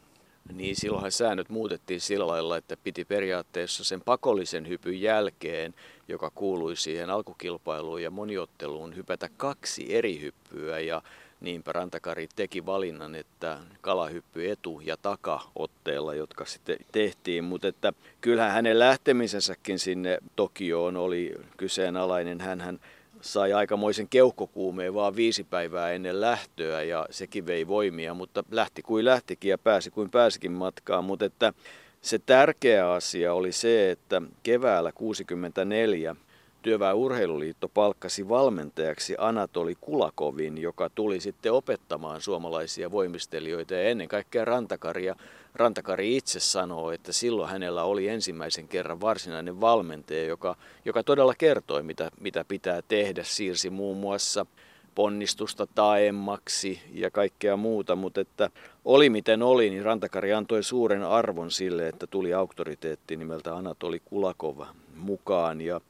niin 0.53 0.77
silloinhan 0.77 1.13
säännöt 1.13 1.49
muutettiin 1.49 2.01
sillä 2.01 2.27
lailla, 2.27 2.57
että 2.57 2.77
piti 2.77 3.05
periaatteessa 3.05 3.85
sen 3.85 4.01
pakollisen 4.01 4.69
hypyn 4.69 5.01
jälkeen, 5.01 5.75
joka 6.09 6.31
kuului 6.35 6.77
siihen 6.77 7.11
alkukilpailuun 7.11 8.03
ja 8.03 8.11
moniotteluun, 8.11 8.97
hypätä 8.97 9.29
kaksi 9.37 9.95
eri 9.95 10.21
hyppyä. 10.21 10.81
Ja 10.81 11.03
Niinpä 11.43 11.73
Rantakari 11.73 12.29
teki 12.37 12.67
valinnan, 12.67 13.15
että 13.15 13.59
kalahyppy 13.81 14.51
etu- 14.51 14.81
ja 14.85 14.97
takaotteella, 14.97 16.15
jotka 16.15 16.45
sitten 16.45 16.77
tehtiin. 16.93 17.45
Mutta 17.45 17.69
että 17.69 17.93
kyllähän 18.21 18.53
hänen 18.53 18.79
lähtemisensäkin 18.79 19.79
sinne 19.79 20.19
Tokioon 20.37 20.97
oli 20.97 21.35
kyseenalainen. 21.57 22.41
hän 22.41 22.81
sai 23.23 23.53
aikamoisen 23.53 24.09
keuhkokuumeen 24.09 24.95
vaan 24.95 25.17
viisi 25.17 25.45
päivää 25.45 25.91
ennen 25.91 26.21
lähtöä 26.21 26.83
ja 26.83 27.07
sekin 27.11 27.47
vei 27.47 27.69
voimia, 27.69 28.15
mutta 28.15 28.45
lähti 28.51 28.83
kuin 28.83 29.05
lähtikin 29.05 29.51
ja 29.51 29.59
pääsi 29.59 29.91
kuin 29.91 30.11
pääsikin 30.11 30.53
matkaan. 30.53 31.05
Mutta 31.05 31.25
että 31.25 31.53
se 32.01 32.19
tärkeä 32.19 32.93
asia 32.93 33.35
oli 33.35 33.53
se, 33.53 33.91
että 33.91 34.23
keväällä 34.43 34.93
64 34.93 36.17
Työväen 36.63 36.97
urheiluliitto 36.97 37.69
palkkasi 37.69 38.29
valmentajaksi 38.29 39.15
Anatoli 39.19 39.75
Kulakovin, 39.81 40.59
joka 40.59 40.91
tuli 40.91 41.21
sitten 41.21 41.53
opettamaan 41.53 42.21
suomalaisia 42.21 42.91
voimistelijoita 42.91 43.75
ja 43.75 43.83
ennen 43.83 44.09
kaikkea 44.09 44.45
Rantakaria. 44.45 45.17
Rantakari 45.55 46.17
itse 46.17 46.41
sanoo, 46.41 46.91
että 46.91 47.13
silloin 47.13 47.51
hänellä 47.51 47.85
oli 47.85 48.09
ensimmäisen 48.09 48.69
kerran 48.69 49.01
varsinainen 49.01 49.61
valmentaja, 49.61 50.25
joka, 50.25 50.57
joka 50.85 51.03
todella 51.03 51.35
kertoi, 51.35 51.83
mitä, 51.83 52.11
mitä 52.21 52.45
pitää 52.45 52.83
tehdä. 52.89 53.25
Siirsi 53.25 53.71
muun 53.71 53.97
muassa 53.97 54.47
ponnistusta 54.95 55.67
taemmaksi 55.67 56.81
ja 56.93 57.11
kaikkea 57.11 57.57
muuta, 57.57 57.97
mutta 57.97 58.21
että 58.21 58.51
oli 58.85 59.11
miten 59.11 59.43
oli, 59.43 59.71
niin 59.71 59.85
Rantakari 59.85 60.33
antoi 60.33 60.63
suuren 60.63 61.03
arvon 61.03 61.51
sille, 61.51 61.89
että 61.89 62.07
tuli 62.07 62.35
auktoriteetti 62.35 63.17
nimeltä 63.17 63.57
Anatoli 63.57 64.01
Kulakova 64.05 64.67
mukaan. 64.97 65.61
Ja 65.61 65.81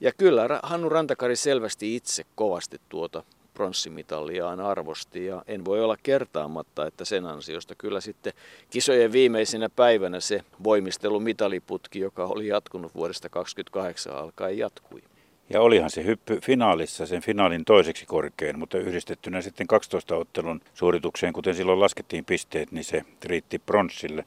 ja 0.00 0.12
kyllä 0.12 0.60
Hannu 0.62 0.88
Rantakari 0.88 1.36
selvästi 1.36 1.96
itse 1.96 2.24
kovasti 2.34 2.80
tuota 2.88 3.22
pronssimitaliaan 3.56 4.60
arvosti 4.60 5.26
ja 5.26 5.42
en 5.46 5.64
voi 5.64 5.84
olla 5.84 5.96
kertaamatta, 6.02 6.86
että 6.86 7.04
sen 7.04 7.26
ansiosta 7.26 7.74
kyllä 7.74 8.00
sitten 8.00 8.32
kisojen 8.70 9.12
viimeisenä 9.12 9.68
päivänä 9.68 10.20
se 10.20 10.44
voimistelumitaliputki, 10.64 12.00
joka 12.00 12.24
oli 12.24 12.46
jatkunut 12.46 12.94
vuodesta 12.94 13.28
28 13.28 14.16
alkaen, 14.16 14.58
jatkui. 14.58 15.02
Ja 15.50 15.60
olihan 15.60 15.90
se 15.90 16.04
hyppy 16.04 16.40
finaalissa 16.40 17.06
sen 17.06 17.22
finaalin 17.22 17.64
toiseksi 17.64 18.06
korkein, 18.06 18.58
mutta 18.58 18.78
yhdistettynä 18.78 19.42
sitten 19.42 19.66
12 19.66 20.16
ottelun 20.16 20.60
suoritukseen, 20.74 21.32
kuten 21.32 21.54
silloin 21.54 21.80
laskettiin 21.80 22.24
pisteet, 22.24 22.72
niin 22.72 22.84
se 22.84 23.02
riitti 23.24 23.58
pronssille. 23.58 24.24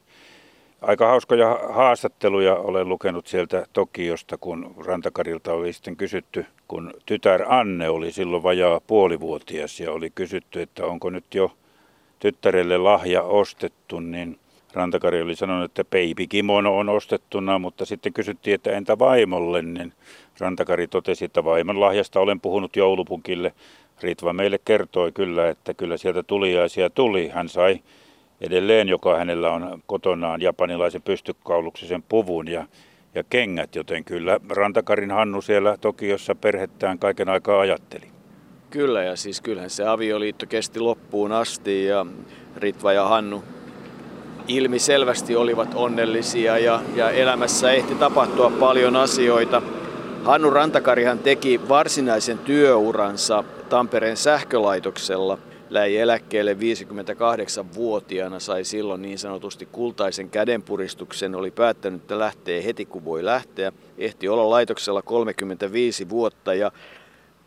Aika 0.80 1.08
hauskoja 1.08 1.58
haastatteluja 1.68 2.54
olen 2.54 2.88
lukenut 2.88 3.26
sieltä 3.26 3.66
Tokiosta, 3.72 4.38
kun 4.38 4.74
Rantakarilta 4.86 5.52
oli 5.52 5.72
sitten 5.72 5.96
kysytty, 5.96 6.46
kun 6.70 6.94
tytär 7.06 7.42
Anne 7.48 7.88
oli 7.88 8.12
silloin 8.12 8.42
vajaa 8.42 8.80
puolivuotias 8.80 9.80
ja 9.80 9.92
oli 9.92 10.10
kysytty, 10.10 10.62
että 10.62 10.86
onko 10.86 11.10
nyt 11.10 11.34
jo 11.34 11.52
tyttärelle 12.18 12.78
lahja 12.78 13.22
ostettu, 13.22 14.00
niin 14.00 14.38
Rantakari 14.72 15.22
oli 15.22 15.36
sanonut, 15.36 15.64
että 15.64 15.84
baby 15.84 16.26
kimono 16.28 16.78
on 16.78 16.88
ostettuna, 16.88 17.58
mutta 17.58 17.84
sitten 17.84 18.12
kysyttiin, 18.12 18.54
että 18.54 18.70
entä 18.70 18.98
vaimolle, 18.98 19.62
niin 19.62 19.92
Rantakari 20.38 20.88
totesi, 20.88 21.24
että 21.24 21.44
vaimon 21.44 21.80
lahjasta 21.80 22.20
olen 22.20 22.40
puhunut 22.40 22.76
joulupukille. 22.76 23.52
Ritva 24.00 24.32
meille 24.32 24.58
kertoi 24.64 25.12
kyllä, 25.12 25.48
että 25.48 25.74
kyllä 25.74 25.96
sieltä 25.96 26.22
tuliaisia 26.22 26.90
tuli. 26.90 27.28
Hän 27.28 27.48
sai 27.48 27.80
edelleen, 28.40 28.88
joka 28.88 29.18
hänellä 29.18 29.50
on 29.50 29.82
kotonaan 29.86 30.42
japanilaisen 30.42 31.02
pystykauluksisen 31.02 32.04
puvun 32.08 32.48
ja, 32.48 32.66
ja 33.14 33.24
kengät, 33.30 33.74
joten 33.74 34.04
kyllä 34.04 34.40
Rantakarin 34.48 35.10
Hannu 35.10 35.42
siellä 35.42 35.76
Tokiossa 35.80 36.34
perhettään 36.34 36.98
kaiken 36.98 37.28
aikaa 37.28 37.60
ajatteli. 37.60 38.06
Kyllä 38.70 39.02
ja 39.02 39.16
siis 39.16 39.40
kyllähän 39.40 39.70
se 39.70 39.86
avioliitto 39.86 40.46
kesti 40.46 40.80
loppuun 40.80 41.32
asti 41.32 41.84
ja 41.84 42.06
Ritva 42.56 42.92
ja 42.92 43.08
Hannu 43.08 43.44
ilmi 44.48 44.78
selvästi 44.78 45.36
olivat 45.36 45.74
onnellisia 45.74 46.58
ja, 46.58 46.80
ja 46.94 47.10
elämässä 47.10 47.72
ehti 47.72 47.94
tapahtua 47.94 48.50
paljon 48.50 48.96
asioita. 48.96 49.62
Hannu 50.24 50.50
Rantakarihan 50.50 51.18
teki 51.18 51.60
varsinaisen 51.68 52.38
työuransa 52.38 53.44
Tampereen 53.68 54.16
sähkölaitoksella– 54.16 55.38
läi 55.70 55.96
eläkkeelle 55.96 56.54
58-vuotiaana, 56.54 58.40
sai 58.40 58.64
silloin 58.64 59.02
niin 59.02 59.18
sanotusti 59.18 59.68
kultaisen 59.72 60.30
kädenpuristuksen, 60.30 61.34
oli 61.34 61.50
päättänyt, 61.50 62.00
että 62.00 62.18
lähtee 62.18 62.64
heti 62.64 62.86
kun 62.86 63.04
voi 63.04 63.24
lähteä. 63.24 63.72
Ehti 63.98 64.28
olla 64.28 64.50
laitoksella 64.50 65.02
35 65.02 66.08
vuotta 66.08 66.54
ja 66.54 66.72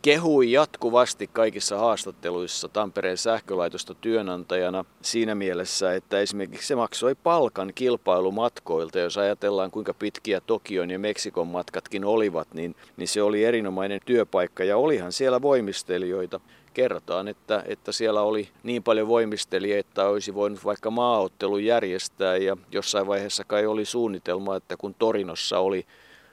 kehui 0.02 0.52
jatkuvasti 0.52 1.30
kaikissa 1.34 1.78
haastatteluissa 1.78 2.70
Tampereen 2.70 3.18
sähkölaitosta 3.18 3.94
työnantajana 3.94 4.86
siinä 5.02 5.36
mielessä, 5.36 5.94
että 5.94 6.20
esimerkiksi 6.20 6.68
se 6.68 6.76
maksoi 6.76 7.16
palkan 7.16 7.72
kilpailumatkoilta. 7.76 9.00
Jos 9.00 9.18
ajatellaan 9.18 9.72
kuinka 9.72 9.94
pitkiä 9.94 10.42
Tokion 10.42 10.92
ja 10.92 11.00
Meksikon 11.00 11.48
matkatkin 11.48 12.06
olivat, 12.06 12.48
niin, 12.54 12.76
niin 12.98 13.08
se 13.08 13.22
oli 13.22 13.44
erinomainen 13.44 14.00
työpaikka 14.06 14.64
ja 14.64 14.78
olihan 14.78 15.12
siellä 15.12 15.42
voimistelijoita 15.42 16.40
kerrotaan, 16.74 17.28
että, 17.28 17.64
että 17.66 17.92
siellä 17.92 18.22
oli 18.22 18.50
niin 18.64 18.84
paljon 18.84 19.08
voimistelijoita, 19.08 19.90
että 19.90 20.08
olisi 20.08 20.34
voinut 20.34 20.66
vaikka 20.66 20.92
maaottelu 20.92 21.58
järjestää 21.58 22.38
ja 22.38 22.58
jossain 22.72 23.08
vaiheessa 23.08 23.44
kai 23.44 23.66
oli 23.66 23.86
suunnitelma, 23.86 24.56
että 24.56 24.78
kun 24.78 24.96
Torinossa 25.00 25.60
oli, 25.60 25.86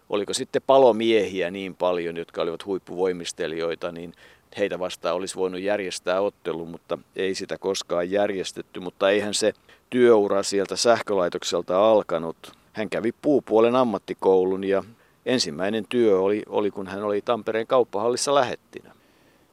oliko 0.09 0.35
sitten 0.35 0.63
palomiehiä 0.67 1.51
niin 1.51 1.77
paljon, 1.77 2.17
jotka 2.17 2.43
olivat 2.43 2.67
huippuvoimistelijoita, 2.67 3.93
niin 3.93 4.13
heitä 4.59 4.79
vastaan 4.79 5.17
olisi 5.17 5.37
voinut 5.37 5.61
järjestää 5.61 6.21
ottelu, 6.21 6.67
mutta 6.67 6.99
ei 7.17 7.35
sitä 7.35 7.59
koskaan 7.59 8.11
järjestetty. 8.11 8.81
Mutta 8.81 9.11
eihän 9.11 9.35
se 9.35 9.53
työura 9.91 10.43
sieltä 10.43 10.77
sähkölaitokselta 10.77 11.91
alkanut. 11.91 12.53
Hän 12.73 12.91
kävi 12.91 13.13
puupuolen 13.23 13.77
ammattikoulun 13.77 14.65
ja 14.65 14.85
ensimmäinen 15.27 15.85
työ 15.89 16.21
oli, 16.21 16.43
oli 16.49 16.71
kun 16.71 16.87
hän 16.87 17.03
oli 17.03 17.23
Tampereen 17.23 17.67
kauppahallissa 17.67 18.35
lähettinä. 18.35 19.00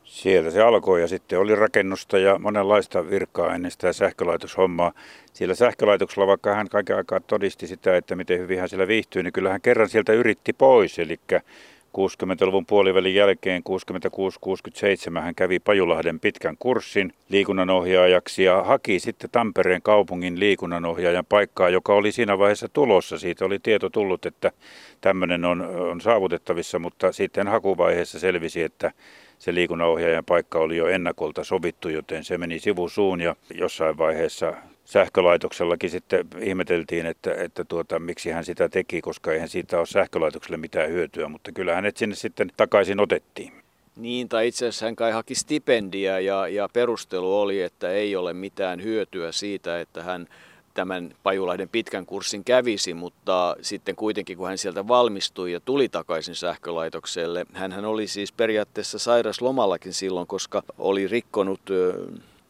Siellä 0.07 0.51
se 0.51 0.61
alkoi 0.61 1.01
ja 1.01 1.07
sitten 1.07 1.39
oli 1.39 1.55
rakennusta 1.55 2.17
ja 2.17 2.39
monenlaista 2.39 3.09
virkaa 3.09 3.55
ennen 3.55 3.71
sitä 3.71 3.93
sähkölaitoshommaa. 3.93 4.91
Siellä 5.33 5.55
sähkölaitoksella, 5.55 6.27
vaikka 6.27 6.55
hän 6.55 6.69
kaiken 6.69 6.95
aikaa 6.95 7.19
todisti 7.19 7.67
sitä, 7.67 7.97
että 7.97 8.15
miten 8.15 8.39
hyvin 8.39 8.59
hän 8.59 8.69
siellä 8.69 8.87
viihtyy, 8.87 9.23
niin 9.23 9.33
kyllä 9.33 9.49
hän 9.49 9.61
kerran 9.61 9.89
sieltä 9.89 10.13
yritti 10.13 10.53
pois. 10.53 10.99
Eli 10.99 11.19
60-luvun 11.97 12.65
puolivälin 12.65 13.15
jälkeen 13.15 13.63
66-67 15.17 15.21
hän 15.21 15.35
kävi 15.35 15.59
Pajulahden 15.59 16.19
pitkän 16.19 16.55
kurssin 16.59 17.13
liikunnanohjaajaksi 17.29 18.43
ja 18.43 18.63
haki 18.63 18.99
sitten 18.99 19.29
Tampereen 19.29 19.81
kaupungin 19.81 20.39
liikunnanohjaajan 20.39 21.25
paikkaa, 21.25 21.69
joka 21.69 21.93
oli 21.93 22.11
siinä 22.11 22.37
vaiheessa 22.37 22.69
tulossa. 22.73 23.19
Siitä 23.19 23.45
oli 23.45 23.59
tieto 23.59 23.89
tullut, 23.89 24.25
että 24.25 24.51
tämmöinen 25.01 25.45
on, 25.45 25.61
on 25.61 26.01
saavutettavissa, 26.01 26.79
mutta 26.79 27.11
sitten 27.11 27.47
hakuvaiheessa 27.47 28.19
selvisi, 28.19 28.61
että 28.63 28.91
se 29.39 29.53
liikunnanohjaajan 29.53 30.25
paikka 30.25 30.59
oli 30.59 30.77
jo 30.77 30.87
ennakolta 30.87 31.43
sovittu, 31.43 31.89
joten 31.89 32.23
se 32.23 32.37
meni 32.37 32.59
sivusuun 32.59 33.21
ja 33.21 33.35
jossain 33.53 33.97
vaiheessa 33.97 34.53
sähkölaitoksellakin 34.85 35.89
sitten 35.89 36.27
ihmeteltiin, 36.39 37.05
että, 37.05 37.33
että 37.33 37.63
tuota, 37.63 37.99
miksi 37.99 38.29
hän 38.29 38.45
sitä 38.45 38.69
teki, 38.69 39.01
koska 39.01 39.31
eihän 39.31 39.49
siitä 39.49 39.77
ole 39.77 39.85
sähkölaitokselle 39.85 40.57
mitään 40.57 40.89
hyötyä, 40.89 41.27
mutta 41.27 41.51
kyllä 41.51 41.75
hänet 41.75 41.97
sinne 41.97 42.15
sitten 42.15 42.51
takaisin 42.57 42.99
otettiin. 42.99 43.53
Niin, 43.95 44.29
tai 44.29 44.47
itse 44.47 44.67
asiassa 44.67 44.85
hän 44.85 44.95
kai 44.95 45.11
haki 45.11 45.35
stipendia 45.35 46.19
ja, 46.19 46.47
ja 46.47 46.69
perustelu 46.73 47.39
oli, 47.41 47.61
että 47.61 47.91
ei 47.91 48.15
ole 48.15 48.33
mitään 48.33 48.83
hyötyä 48.83 49.31
siitä, 49.31 49.79
että 49.79 50.03
hän 50.03 50.27
tämän 50.77 51.15
Pajulahden 51.23 51.69
pitkän 51.69 52.05
kurssin 52.05 52.43
kävisi, 52.43 52.93
mutta 52.93 53.55
sitten 53.61 53.95
kuitenkin 53.95 54.37
kun 54.37 54.47
hän 54.47 54.57
sieltä 54.57 54.87
valmistui 54.87 55.51
ja 55.51 55.59
tuli 55.59 55.89
takaisin 55.89 56.35
sähkölaitokselle, 56.35 57.45
hän 57.53 57.85
oli 57.85 58.07
siis 58.07 58.31
periaatteessa 58.31 58.99
sairas 58.99 59.41
lomallakin 59.41 59.93
silloin, 59.93 60.27
koska 60.27 60.63
oli 60.77 61.07
rikkonut 61.07 61.61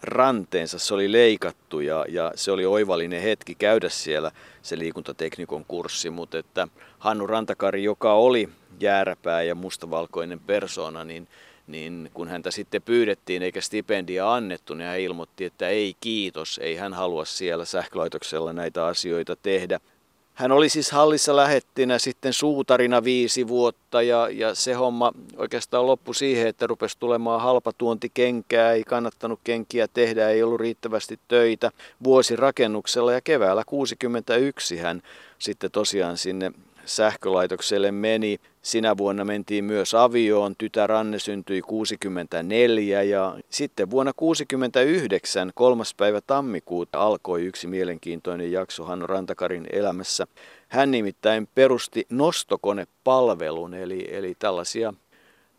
ranteensa, 0.03 0.79
se 0.79 0.93
oli 0.93 1.11
leikattu 1.11 1.79
ja, 1.79 2.05
ja 2.09 2.31
se 2.35 2.51
oli 2.51 2.65
oivallinen 2.65 3.21
hetki 3.21 3.55
käydä 3.55 3.89
siellä 3.89 4.31
se 4.61 4.77
liikuntateknikon 4.77 5.65
kurssi, 5.67 6.09
mutta 6.09 6.37
että 6.37 6.67
Hannu 6.99 7.27
Rantakari, 7.27 7.83
joka 7.83 8.13
oli 8.13 8.49
jääräpää 8.79 9.41
ja 9.41 9.55
mustavalkoinen 9.55 10.39
persona, 10.39 11.03
niin 11.03 11.27
niin 11.67 12.11
kun 12.13 12.27
häntä 12.27 12.51
sitten 12.51 12.81
pyydettiin 12.81 13.43
eikä 13.43 13.61
stipendia 13.61 14.33
annettu, 14.33 14.73
niin 14.73 14.87
hän 14.87 14.99
ilmoitti, 14.99 15.45
että 15.45 15.67
ei 15.67 15.95
kiitos, 16.01 16.59
ei 16.63 16.75
hän 16.75 16.93
halua 16.93 17.25
siellä 17.25 17.65
sähkölaitoksella 17.65 18.53
näitä 18.53 18.85
asioita 18.85 19.35
tehdä. 19.35 19.79
Hän 20.33 20.51
oli 20.51 20.69
siis 20.69 20.91
hallissa 20.91 21.35
lähettinä 21.35 21.99
sitten 21.99 22.33
suutarina 22.33 23.03
viisi 23.03 23.47
vuotta 23.47 24.01
ja, 24.01 24.29
ja 24.31 24.55
se 24.55 24.73
homma 24.73 25.11
oikeastaan 25.37 25.87
loppui 25.87 26.15
siihen, 26.15 26.47
että 26.47 26.67
rupesi 26.67 26.97
tulemaan 26.99 27.41
halpa 27.41 27.73
tuontikenkää, 27.73 28.71
ei 28.71 28.83
kannattanut 28.83 29.39
kenkiä 29.43 29.87
tehdä, 29.87 30.29
ei 30.29 30.43
ollut 30.43 30.59
riittävästi 30.59 31.19
töitä 31.27 31.71
vuosi 32.03 32.35
rakennuksella 32.35 33.13
ja 33.13 33.21
keväällä 33.21 33.63
61 33.65 34.77
hän 34.77 35.01
sitten 35.39 35.71
tosiaan 35.71 36.17
sinne 36.17 36.51
sähkölaitokselle 36.87 37.91
meni. 37.91 38.37
Sinä 38.61 38.97
vuonna 38.97 39.25
mentiin 39.25 39.63
myös 39.63 39.93
avioon, 39.93 40.55
tytär 40.57 40.91
Anne 40.91 41.19
syntyi 41.19 41.61
64 41.61 43.03
ja 43.03 43.35
sitten 43.49 43.89
vuonna 43.89 44.11
69, 44.15 45.51
kolmas 45.55 45.93
päivä 45.93 46.21
tammikuuta, 46.21 46.99
alkoi 46.99 47.45
yksi 47.45 47.67
mielenkiintoinen 47.67 48.51
jakso 48.51 48.83
Hanno 48.83 49.07
Rantakarin 49.07 49.67
elämässä. 49.71 50.27
Hän 50.67 50.91
nimittäin 50.91 51.47
perusti 51.55 52.05
nostokonepalvelun, 52.09 53.73
eli, 53.73 54.07
eli 54.11 54.35
tällaisia 54.39 54.93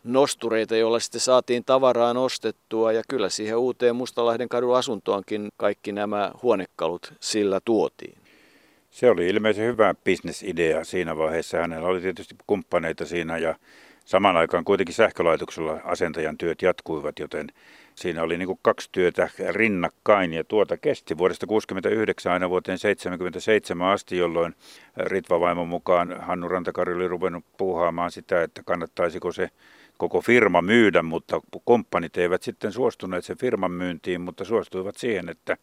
nostureita, 0.03 0.75
joilla 0.75 0.99
sitten 0.99 1.21
saatiin 1.21 1.65
tavaraa 1.65 2.13
nostettua 2.13 2.91
ja 2.91 3.01
kyllä 3.07 3.29
siihen 3.29 3.57
uuteen 3.57 3.95
Mustalahden 3.95 4.49
kadun 4.49 4.77
asuntoonkin 4.77 5.49
kaikki 5.57 5.91
nämä 5.91 6.31
huonekalut 6.43 7.13
sillä 7.19 7.59
tuotiin. 7.65 8.18
Se 8.99 9.09
oli 9.09 9.27
ilmeisen 9.27 9.65
hyvä 9.65 9.95
bisnesidea 10.03 10.83
siinä 10.83 11.17
vaiheessa. 11.17 11.57
Hänellä 11.57 11.87
oli 11.87 12.01
tietysti 12.01 12.35
kumppaneita 12.47 13.05
siinä 13.05 13.37
ja 13.37 13.55
saman 14.05 14.37
aikaan 14.37 14.63
kuitenkin 14.63 14.95
sähkölaitoksella 14.95 15.79
asentajan 15.83 16.37
työt 16.37 16.61
jatkuivat, 16.61 17.19
joten 17.19 17.47
siinä 17.95 18.23
oli 18.23 18.37
niin 18.37 18.59
kaksi 18.61 18.89
työtä 18.91 19.29
rinnakkain 19.49 20.33
ja 20.33 20.43
tuota 20.43 20.77
kesti 20.77 21.17
vuodesta 21.17 21.47
1969 21.47 22.33
aina 22.33 22.49
vuoteen 22.49 22.79
1977 22.79 23.87
asti, 23.87 24.17
jolloin 24.17 24.55
Ritva 24.97 25.39
vaimon 25.39 25.67
mukaan 25.67 26.21
Hannu 26.21 26.47
Rantakari 26.47 26.93
oli 26.93 27.07
ruvennut 27.07 27.43
puuhaamaan 27.57 28.11
sitä, 28.11 28.43
että 28.43 28.61
kannattaisiko 28.65 29.31
se 29.31 29.49
koko 29.99 30.21
firma 30.21 30.61
myydä, 30.61 31.03
mutta 31.03 31.41
kumppanit 31.65 32.17
eivät 32.17 32.43
sitten 32.43 32.71
suostuneet 32.71 33.25
sen 33.25 33.37
firman 33.37 33.71
myyntiin, 33.71 34.21
mutta 34.21 34.45
suostuivat 34.45 34.97
siihen, 34.97 35.29
että 35.29 35.57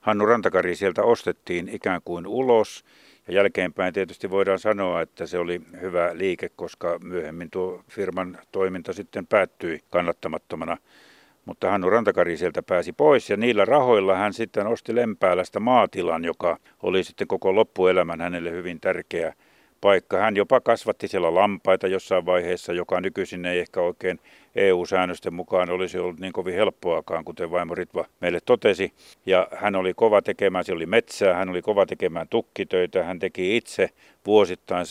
Hannu 0.00 0.26
Rantakari 0.26 0.76
sieltä 0.76 1.02
ostettiin 1.02 1.68
ikään 1.68 2.00
kuin 2.04 2.26
ulos. 2.26 2.84
Ja 3.28 3.34
jälkeenpäin 3.34 3.94
tietysti 3.94 4.30
voidaan 4.30 4.58
sanoa, 4.58 5.00
että 5.00 5.26
se 5.26 5.38
oli 5.38 5.60
hyvä 5.80 6.10
liike, 6.12 6.48
koska 6.56 6.98
myöhemmin 7.02 7.50
tuo 7.50 7.82
firman 7.88 8.38
toiminta 8.52 8.92
sitten 8.92 9.26
päättyi 9.26 9.80
kannattamattomana. 9.90 10.76
Mutta 11.44 11.70
Hannu 11.70 11.90
Rantakari 11.90 12.36
sieltä 12.36 12.62
pääsi 12.62 12.92
pois 12.92 13.30
ja 13.30 13.36
niillä 13.36 13.64
rahoilla 13.64 14.16
hän 14.16 14.32
sitten 14.32 14.66
osti 14.66 14.94
Lempäälästä 14.94 15.60
maatilan, 15.60 16.24
joka 16.24 16.58
oli 16.82 17.04
sitten 17.04 17.26
koko 17.26 17.54
loppuelämän 17.54 18.20
hänelle 18.20 18.50
hyvin 18.50 18.80
tärkeä 18.80 19.34
paikka. 19.82 20.18
Hän 20.18 20.36
jopa 20.36 20.60
kasvatti 20.60 21.08
siellä 21.08 21.34
lampaita 21.34 21.86
jossain 21.86 22.26
vaiheessa, 22.26 22.72
joka 22.72 23.00
nykyisin 23.00 23.46
ei 23.46 23.58
ehkä 23.58 23.80
oikein 23.80 24.20
EU-säännösten 24.54 25.34
mukaan 25.34 25.70
olisi 25.70 25.98
ollut 25.98 26.20
niin 26.20 26.32
kovin 26.32 26.54
helppoakaan, 26.54 27.24
kuten 27.24 27.50
vaimo 27.50 27.74
Ritva 27.74 28.04
meille 28.20 28.38
totesi. 28.44 28.92
Ja 29.26 29.48
hän 29.56 29.74
oli 29.74 29.94
kova 29.94 30.22
tekemään, 30.22 30.64
siellä 30.64 30.78
oli 30.78 30.86
metsää, 30.86 31.34
hän 31.34 31.48
oli 31.48 31.62
kova 31.62 31.86
tekemään 31.86 32.28
tukkitöitä, 32.28 33.04
hän 33.04 33.18
teki 33.18 33.56
itse 33.56 33.90
vuosittain 34.26 34.86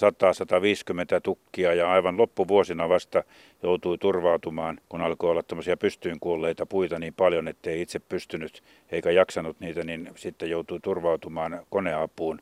100-150 1.17 1.19
tukkia 1.23 1.73
ja 1.73 1.91
aivan 1.91 2.17
loppuvuosina 2.17 2.89
vasta 2.89 3.23
joutui 3.63 3.97
turvautumaan, 3.97 4.79
kun 4.89 5.01
alkoi 5.01 5.31
olla 5.31 5.43
tämmöisiä 5.43 5.77
pystyyn 5.77 6.19
kuolleita 6.19 6.65
puita 6.65 6.99
niin 6.99 7.13
paljon, 7.13 7.47
ettei 7.47 7.81
itse 7.81 7.99
pystynyt 7.99 8.63
eikä 8.91 9.11
jaksanut 9.11 9.59
niitä, 9.59 9.83
niin 9.83 10.09
sitten 10.15 10.49
joutui 10.49 10.79
turvautumaan 10.83 11.65
koneapuun 11.69 12.41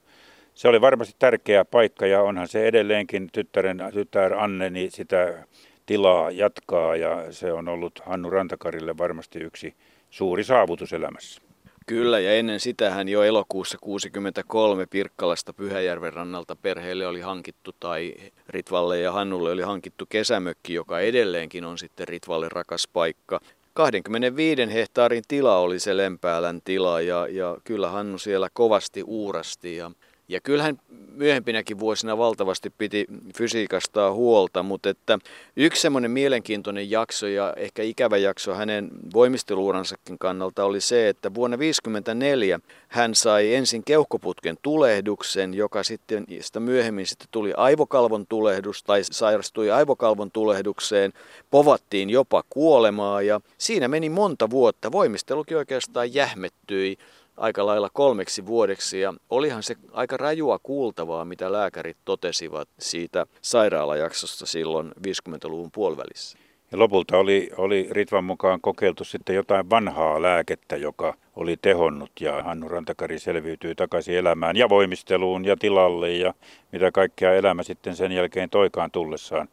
se 0.60 0.68
oli 0.68 0.82
varmasti 0.82 1.16
tärkeä 1.20 1.66
paikka 1.66 2.08
ja 2.08 2.22
onhan 2.22 2.48
se 2.48 2.68
edelleenkin 2.68 3.30
tyttären, 3.32 3.82
tytär 3.94 4.32
niin 4.70 4.92
sitä 4.92 5.48
tilaa 5.86 6.32
jatkaa 6.32 6.96
ja 6.96 7.32
se 7.32 7.54
on 7.54 7.68
ollut 7.68 8.00
Hannu 8.06 8.30
Rantakarille 8.30 8.98
varmasti 8.98 9.40
yksi 9.40 9.74
suuri 10.10 10.44
saavutus 10.44 10.94
elämässä. 10.94 11.42
Kyllä, 11.86 12.20
ja 12.20 12.34
ennen 12.34 12.60
sitä 12.60 12.90
hän 12.90 13.10
jo 13.10 13.24
elokuussa 13.24 13.78
63 13.82 14.86
Pirkkalasta 14.86 15.54
Pyhäjärven 15.54 16.14
rannalta 16.14 16.56
perheelle 16.56 17.08
oli 17.08 17.22
hankittu, 17.22 17.76
tai 17.80 18.16
Ritvalle 18.50 19.00
ja 19.00 19.12
Hannulle 19.12 19.52
oli 19.52 19.62
hankittu 19.62 20.06
kesämökki, 20.10 20.74
joka 20.74 21.00
edelleenkin 21.00 21.66
on 21.66 21.78
sitten 21.78 22.08
Ritvalle 22.08 22.50
rakas 22.50 22.88
paikka. 22.94 23.40
25 23.74 24.74
hehtaarin 24.74 25.24
tila 25.28 25.58
oli 25.58 25.80
se 25.80 25.98
Lempäälän 25.98 26.62
tila, 26.64 27.02
ja, 27.02 27.28
ja 27.28 27.58
kyllä 27.64 27.90
Hannu 27.90 28.18
siellä 28.18 28.50
kovasti 28.54 29.04
uurasti, 29.04 29.76
ja 29.76 29.92
ja 30.30 30.42
kyllähän 30.42 30.80
myöhempinäkin 31.16 31.80
vuosina 31.80 32.18
valtavasti 32.18 32.70
piti 32.70 33.06
fysiikasta 33.38 34.12
huolta, 34.12 34.64
mutta 34.64 34.90
että 34.90 35.20
yksi 35.56 35.82
semmoinen 35.82 36.12
mielenkiintoinen 36.12 36.92
jakso 36.92 37.28
ja 37.28 37.54
ehkä 37.58 37.84
ikävä 37.84 38.18
jakso 38.18 38.54
hänen 38.54 38.90
voimisteluuransakin 39.14 40.20
kannalta 40.20 40.64
oli 40.64 40.82
se, 40.82 41.10
että 41.10 41.34
vuonna 41.34 41.58
1954 41.58 42.60
hän 42.88 43.16
sai 43.16 43.56
ensin 43.56 43.84
keuhkoputken 43.84 44.58
tulehduksen, 44.62 45.54
joka 45.54 45.84
sitten 45.84 46.26
sitä 46.42 46.60
myöhemmin 46.60 47.08
sitten 47.08 47.28
tuli 47.32 47.54
aivokalvon 47.58 48.26
tulehdus 48.28 48.84
tai 48.84 49.04
sairastui 49.04 49.72
aivokalvon 49.72 50.32
tulehdukseen, 50.32 51.14
povattiin 51.52 52.10
jopa 52.10 52.44
kuolemaa 52.50 53.22
ja 53.22 53.42
siinä 53.58 53.88
meni 53.88 54.10
monta 54.10 54.50
vuotta. 54.50 54.92
Voimistelukin 54.92 55.58
oikeastaan 55.58 56.14
jähmettyi 56.14 56.98
aika 57.40 57.66
lailla 57.66 57.90
kolmeksi 57.94 58.46
vuodeksi 58.46 59.00
ja 59.00 59.14
olihan 59.30 59.64
se 59.64 59.76
aika 59.92 60.18
rajua 60.18 60.60
kuultavaa, 60.64 61.26
mitä 61.26 61.52
lääkärit 61.52 61.98
totesivat 62.06 62.70
siitä 62.80 63.26
sairaalajaksosta 63.42 64.46
silloin 64.46 64.92
50-luvun 65.08 65.72
puolivälissä. 65.72 66.38
Ja 66.72 66.80
lopulta 66.80 67.18
oli, 67.18 67.50
oli 67.58 67.88
Ritvan 67.92 68.24
mukaan 68.24 68.62
kokeiltu 68.62 69.04
sitten 69.04 69.36
jotain 69.36 69.70
vanhaa 69.70 70.22
lääkettä, 70.22 70.78
joka 70.78 71.14
oli 71.36 71.58
tehonnut 71.62 72.12
ja 72.20 72.44
Hannu 72.44 72.68
Rantakari 72.68 73.20
selviytyi 73.20 73.76
takaisin 73.76 74.16
elämään 74.16 74.56
ja 74.56 74.70
voimisteluun 74.70 75.46
ja 75.46 75.58
tilalle 75.58 76.12
ja 76.12 76.34
mitä 76.72 76.92
kaikkea 76.92 77.34
elämä 77.34 77.64
sitten 77.64 77.96
sen 77.96 78.12
jälkeen 78.12 78.50
toikaan 78.50 78.92
tullessaan. 78.92 79.48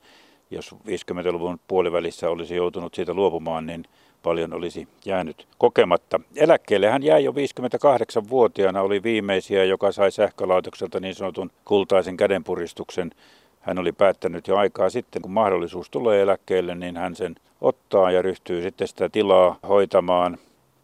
Jos 0.50 0.74
50-luvun 0.74 1.60
puolivälissä 1.68 2.30
olisi 2.30 2.56
joutunut 2.56 2.94
siitä 2.94 3.14
luopumaan, 3.14 3.66
niin 3.66 3.84
paljon 4.26 4.54
olisi 4.54 4.88
jäänyt 5.04 5.46
kokematta. 5.58 6.20
Eläkkeelle 6.36 6.90
hän 6.90 7.02
jäi 7.02 7.24
jo 7.24 7.32
58-vuotiaana, 7.32 8.82
oli 8.82 9.02
viimeisiä, 9.02 9.64
joka 9.64 9.92
sai 9.92 10.12
sähkölaitokselta 10.12 11.00
niin 11.00 11.14
sanotun 11.14 11.50
kultaisen 11.64 12.16
kädenpuristuksen. 12.16 13.10
Hän 13.60 13.78
oli 13.78 13.92
päättänyt 13.92 14.48
jo 14.48 14.56
aikaa 14.56 14.90
sitten, 14.90 15.22
kun 15.22 15.30
mahdollisuus 15.30 15.90
tulee 15.90 16.22
eläkkeelle, 16.22 16.74
niin 16.74 16.96
hän 16.96 17.14
sen 17.14 17.34
ottaa 17.60 18.10
ja 18.10 18.22
ryhtyy 18.22 18.62
sitten 18.62 18.88
sitä 18.88 19.08
tilaa 19.08 19.58
hoitamaan. 19.68 20.38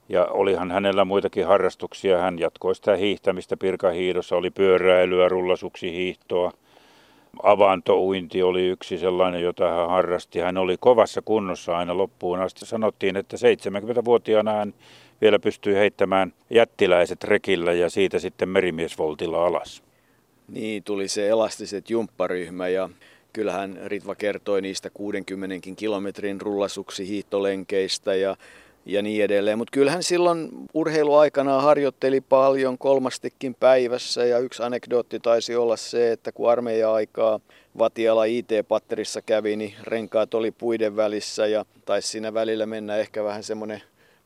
Ja 0.08 0.24
olihan 0.24 0.70
hänellä 0.70 1.04
muitakin 1.04 1.46
harrastuksia. 1.46 2.18
Hän 2.18 2.38
jatkoi 2.38 2.74
sitä 2.74 2.96
hiihtämistä 2.96 3.56
pirkahiidossa, 3.56 4.36
oli 4.36 4.50
pyöräilyä, 4.50 5.28
rullasuksi 5.28 5.92
hiihtoa, 5.92 6.52
avantouinti 7.42 8.42
oli 8.42 8.66
yksi 8.66 8.98
sellainen, 8.98 9.42
jota 9.42 9.68
hän 9.68 9.88
harrasti. 9.88 10.38
Hän 10.38 10.56
oli 10.56 10.76
kovassa 10.80 11.22
kunnossa 11.22 11.76
aina 11.78 11.96
loppuun 11.96 12.40
asti. 12.40 12.66
Sanottiin, 12.66 13.16
että 13.16 13.36
70-vuotiaana 13.36 14.52
hän 14.52 14.74
vielä 15.20 15.38
pystyy 15.38 15.74
heittämään 15.74 16.32
jättiläiset 16.50 17.24
rekillä 17.24 17.72
ja 17.72 17.90
siitä 17.90 18.18
sitten 18.18 18.48
merimiesvoltilla 18.48 19.46
alas. 19.46 19.82
Niin, 20.48 20.82
tuli 20.82 21.08
se 21.08 21.28
elastiset 21.28 21.90
jumpparyhmä 21.90 22.68
ja 22.68 22.88
kyllähän 23.32 23.78
Ritva 23.84 24.14
kertoi 24.14 24.62
niistä 24.62 24.90
60 24.90 25.56
kilometrin 25.76 26.40
rullasuksi 26.40 27.08
hiihtolenkeistä 27.08 28.14
ja 28.14 28.36
ja 28.86 29.02
niin 29.02 29.24
edelleen. 29.24 29.58
Mutta 29.58 29.72
kyllähän 29.72 30.02
silloin 30.02 30.48
urheiluaikana 30.74 31.60
harjoitteli 31.60 32.20
paljon 32.20 32.78
kolmastikin 32.78 33.54
päivässä 33.54 34.24
ja 34.24 34.38
yksi 34.38 34.62
anekdootti 34.62 35.20
taisi 35.20 35.56
olla 35.56 35.76
se, 35.76 36.12
että 36.12 36.32
kun 36.32 36.50
armeija-aikaa 36.50 37.40
Vatiala 37.78 38.24
IT-patterissa 38.24 39.22
kävi, 39.22 39.56
niin 39.56 39.74
renkaat 39.82 40.34
oli 40.34 40.50
puiden 40.50 40.96
välissä 40.96 41.46
ja 41.46 41.64
taisi 41.84 42.08
siinä 42.08 42.34
välillä 42.34 42.66
mennä 42.66 42.96
ehkä 42.96 43.24
vähän 43.24 43.42
semmoinen 43.42 43.82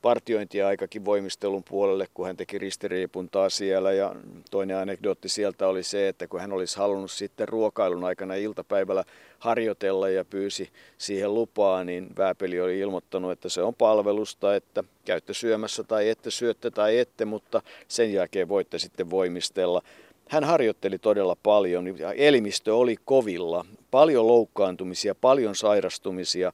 partiointiaikakin 0.06 1.04
voimistelun 1.04 1.62
puolelle, 1.68 2.06
kun 2.14 2.26
hän 2.26 2.36
teki 2.36 2.58
ristiriipuntaa 2.58 3.50
siellä. 3.50 3.92
Ja 3.92 4.14
toinen 4.50 4.76
anekdootti 4.76 5.28
sieltä 5.28 5.68
oli 5.68 5.82
se, 5.82 6.08
että 6.08 6.26
kun 6.26 6.40
hän 6.40 6.52
olisi 6.52 6.78
halunnut 6.78 7.10
sitten 7.10 7.48
ruokailun 7.48 8.04
aikana 8.04 8.34
iltapäivällä 8.34 9.04
harjoitella 9.38 10.08
ja 10.08 10.24
pyysi 10.24 10.70
siihen 10.98 11.34
lupaa, 11.34 11.84
niin 11.84 12.08
Vääpeli 12.18 12.60
oli 12.60 12.78
ilmoittanut, 12.78 13.32
että 13.32 13.48
se 13.48 13.62
on 13.62 13.74
palvelusta, 13.74 14.56
että 14.56 14.84
käytte 15.04 15.34
syömässä 15.34 15.84
tai 15.84 16.08
ette 16.08 16.30
syötte 16.30 16.70
tai 16.70 16.98
ette, 16.98 17.24
mutta 17.24 17.62
sen 17.88 18.12
jälkeen 18.12 18.48
voitte 18.48 18.78
sitten 18.78 19.10
voimistella. 19.10 19.82
Hän 20.28 20.44
harjoitteli 20.44 20.98
todella 20.98 21.36
paljon 21.42 21.98
ja 21.98 22.12
elimistö 22.12 22.76
oli 22.76 22.96
kovilla. 23.04 23.64
Paljon 23.90 24.26
loukkaantumisia, 24.26 25.14
paljon 25.14 25.54
sairastumisia 25.54 26.52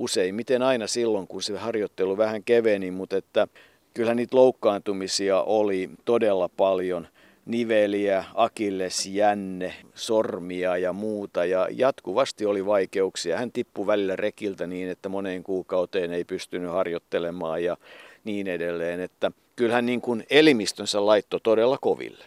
useimmiten 0.00 0.62
aina 0.62 0.86
silloin, 0.86 1.26
kun 1.26 1.42
se 1.42 1.58
harjoittelu 1.58 2.16
vähän 2.16 2.42
keveni, 2.42 2.90
mutta 2.90 3.16
että 3.16 3.48
kyllä 3.94 4.14
niitä 4.14 4.36
loukkaantumisia 4.36 5.42
oli 5.42 5.90
todella 6.04 6.48
paljon. 6.48 7.08
Niveliä, 7.46 8.24
akillesjänne, 8.34 9.74
sormia 9.94 10.76
ja 10.76 10.92
muuta 10.92 11.44
ja 11.44 11.68
jatkuvasti 11.70 12.46
oli 12.46 12.66
vaikeuksia. 12.66 13.38
Hän 13.38 13.52
tippui 13.52 13.86
välillä 13.86 14.16
rekiltä 14.16 14.66
niin, 14.66 14.88
että 14.88 15.08
moneen 15.08 15.42
kuukauteen 15.42 16.12
ei 16.12 16.24
pystynyt 16.24 16.70
harjoittelemaan 16.70 17.64
ja 17.64 17.76
niin 18.24 18.46
edelleen. 18.48 19.00
Että 19.00 19.32
kyllähän 19.56 19.86
niin 19.86 20.00
kuin 20.00 20.24
elimistönsä 20.30 21.06
laitto 21.06 21.38
todella 21.38 21.78
koville. 21.80 22.24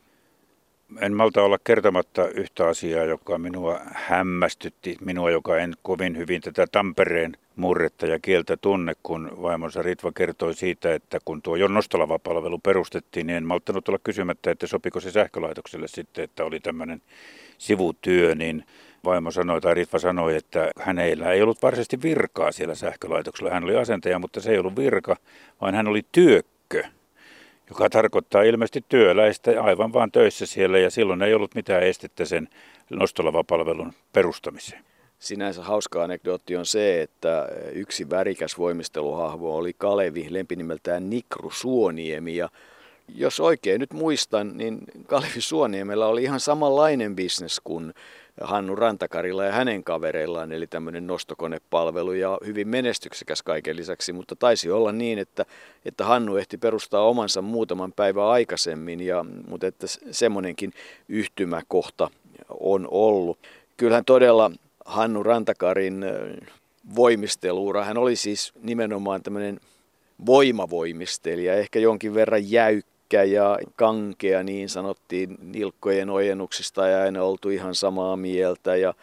En 1.02 1.14
malta 1.14 1.44
olla 1.44 1.60
kertomatta 1.64 2.28
yhtä 2.28 2.68
asiaa, 2.68 3.06
joka 3.06 3.38
minua 3.38 3.80
hämmästytti, 3.94 4.98
minua, 5.02 5.32
joka 5.32 5.58
en 5.58 5.74
kovin 5.82 6.18
hyvin 6.18 6.42
tätä 6.42 6.66
Tampereen 6.72 7.38
murretta 7.56 8.08
ja 8.08 8.20
kieltä 8.20 8.58
tunne, 8.58 8.94
kun 9.04 9.32
vaimonsa 9.42 9.82
Ritva 9.82 10.12
kertoi 10.12 10.54
siitä, 10.54 10.94
että 10.94 11.20
kun 11.26 11.42
tuo 11.42 11.68
Nostalava-palvelu 11.68 12.60
perustettiin, 12.60 13.28
niin 13.28 13.38
en 13.38 13.46
malttanut 13.46 13.90
olla 13.90 14.00
kysymättä, 14.04 14.52
että 14.52 14.68
sopiko 14.68 15.00
se 15.00 15.12
sähkölaitokselle 15.12 15.88
sitten, 15.88 16.24
että 16.24 16.44
oli 16.44 16.60
tämmöinen 16.60 17.02
sivutyö, 17.58 18.36
niin 18.36 18.64
vaimo 19.06 19.32
sanoi 19.32 19.62
tai 19.62 19.74
Ritva 19.74 20.00
sanoi, 20.00 20.36
että 20.36 20.72
hänellä 20.80 21.32
ei 21.32 21.42
ollut 21.42 21.62
varsinaisesti 21.62 22.02
virkaa 22.02 22.52
siellä 22.52 22.76
sähkölaitoksella. 22.76 23.52
Hän 23.52 23.64
oli 23.64 23.76
asentaja, 23.76 24.20
mutta 24.20 24.42
se 24.42 24.52
ei 24.52 24.60
ollut 24.60 24.76
virka, 24.76 25.16
vaan 25.62 25.76
hän 25.76 25.88
oli 25.88 26.02
työkkö 26.12 26.84
joka 27.70 27.90
tarkoittaa 27.90 28.44
ilmeisesti 28.44 28.86
työläistä 28.90 29.62
aivan 29.62 29.94
vaan 29.94 30.12
töissä 30.12 30.46
siellä 30.46 30.80
ja 30.80 30.90
silloin 30.90 31.22
ei 31.22 31.34
ollut 31.34 31.56
mitään 31.56 31.84
estettä 31.84 32.26
sen 32.26 32.50
nostolavapalvelun 32.90 33.94
perustamiseen. 34.14 34.84
Sinänsä 35.24 35.64
hauska 35.64 36.04
anekdootti 36.04 36.56
on 36.56 36.66
se, 36.66 37.02
että 37.02 37.50
yksi 37.74 38.10
värikäs 38.10 38.58
voimisteluhahmo 38.58 39.56
oli 39.56 39.74
Kalevi, 39.78 40.28
lempinimeltään 40.30 41.10
Nikru 41.10 41.52
Suoniemi. 41.52 42.36
Ja 42.36 42.50
jos 43.16 43.40
oikein 43.40 43.80
nyt 43.80 43.94
muistan, 43.94 44.58
niin 44.58 44.80
Kalevi 45.08 45.42
Suoniemellä 45.42 46.08
oli 46.08 46.24
ihan 46.24 46.40
samanlainen 46.40 47.16
bisnes 47.16 47.62
kuin 47.64 47.94
Hannu 48.42 48.76
Rantakarilla 48.76 49.46
ja 49.46 49.52
hänen 49.52 49.84
kavereillaan, 49.84 50.52
eli 50.52 50.68
tämmöinen 50.68 51.08
nostokonepalvelu 51.08 52.14
ja 52.14 52.38
hyvin 52.46 52.68
menestyksekäs 52.68 53.44
kaiken 53.44 53.76
lisäksi, 53.76 54.14
mutta 54.14 54.36
taisi 54.36 54.72
olla 54.72 54.92
niin, 54.92 55.20
että, 55.20 55.46
että 55.86 56.06
Hannu 56.06 56.36
ehti 56.36 56.58
perustaa 56.58 57.08
omansa 57.08 57.42
muutaman 57.42 57.92
päivän 57.92 58.26
aikaisemmin, 58.26 59.02
ja, 59.02 59.26
mutta 59.48 59.68
että 59.68 59.88
semmoinenkin 60.12 60.74
yhtymäkohta 61.10 62.10
on 62.60 62.88
ollut. 62.92 63.38
Kyllähän 63.78 64.06
todella 64.06 64.52
Hannu 64.86 65.24
Rantakarin 65.24 66.06
voimisteluura, 66.96 67.84
hän 67.84 67.98
oli 67.98 68.16
siis 68.16 68.54
nimenomaan 68.62 69.24
tämmöinen 69.24 69.60
voimavoimistelija, 70.26 71.54
ehkä 71.54 71.80
jonkin 71.80 72.14
verran 72.14 72.52
jäykkä 72.52 73.24
ja 73.24 73.60
kankea, 73.76 74.44
niin 74.44 74.70
sanottiin 74.70 75.38
nilkkojen 75.42 76.10
ojennuksista 76.10 76.88
ja 76.88 77.02
aina 77.02 77.24
oltu 77.24 77.50
ihan 77.50 77.76
samaa 77.76 78.18
mieltä. 78.18 78.76
Ja, 78.76 78.94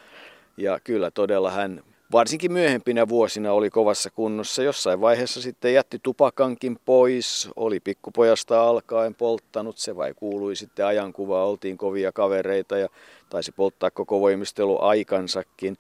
ja 0.57 0.81
kyllä 0.85 1.11
todella 1.11 1.51
hän 1.51 1.83
varsinkin 2.12 2.53
myöhempinä 2.53 3.09
vuosina 3.09 3.53
oli 3.53 3.70
kovassa 3.70 4.11
kunnossa. 4.11 4.62
Jossain 4.62 5.01
vaiheessa 5.01 5.42
sitten 5.42 5.75
jätti 5.75 5.99
tupakankin 6.03 6.79
pois, 6.85 7.51
oli 7.57 7.81
pikkupojasta 7.81 8.62
alkaen 8.62 9.14
polttanut, 9.14 9.79
se 9.79 9.96
vai 9.96 10.14
kuului 10.16 10.57
sitten 10.57 10.87
ajankuvaa, 10.87 11.44
oltiin 11.46 11.79
kovia 11.79 12.12
kavereita 12.12 12.79
ja 12.79 12.88
taisi 13.31 13.53
polttaa 13.53 13.90
koko 13.90 14.20
voimistelu 14.20 14.83
aikansakin. 14.83 15.77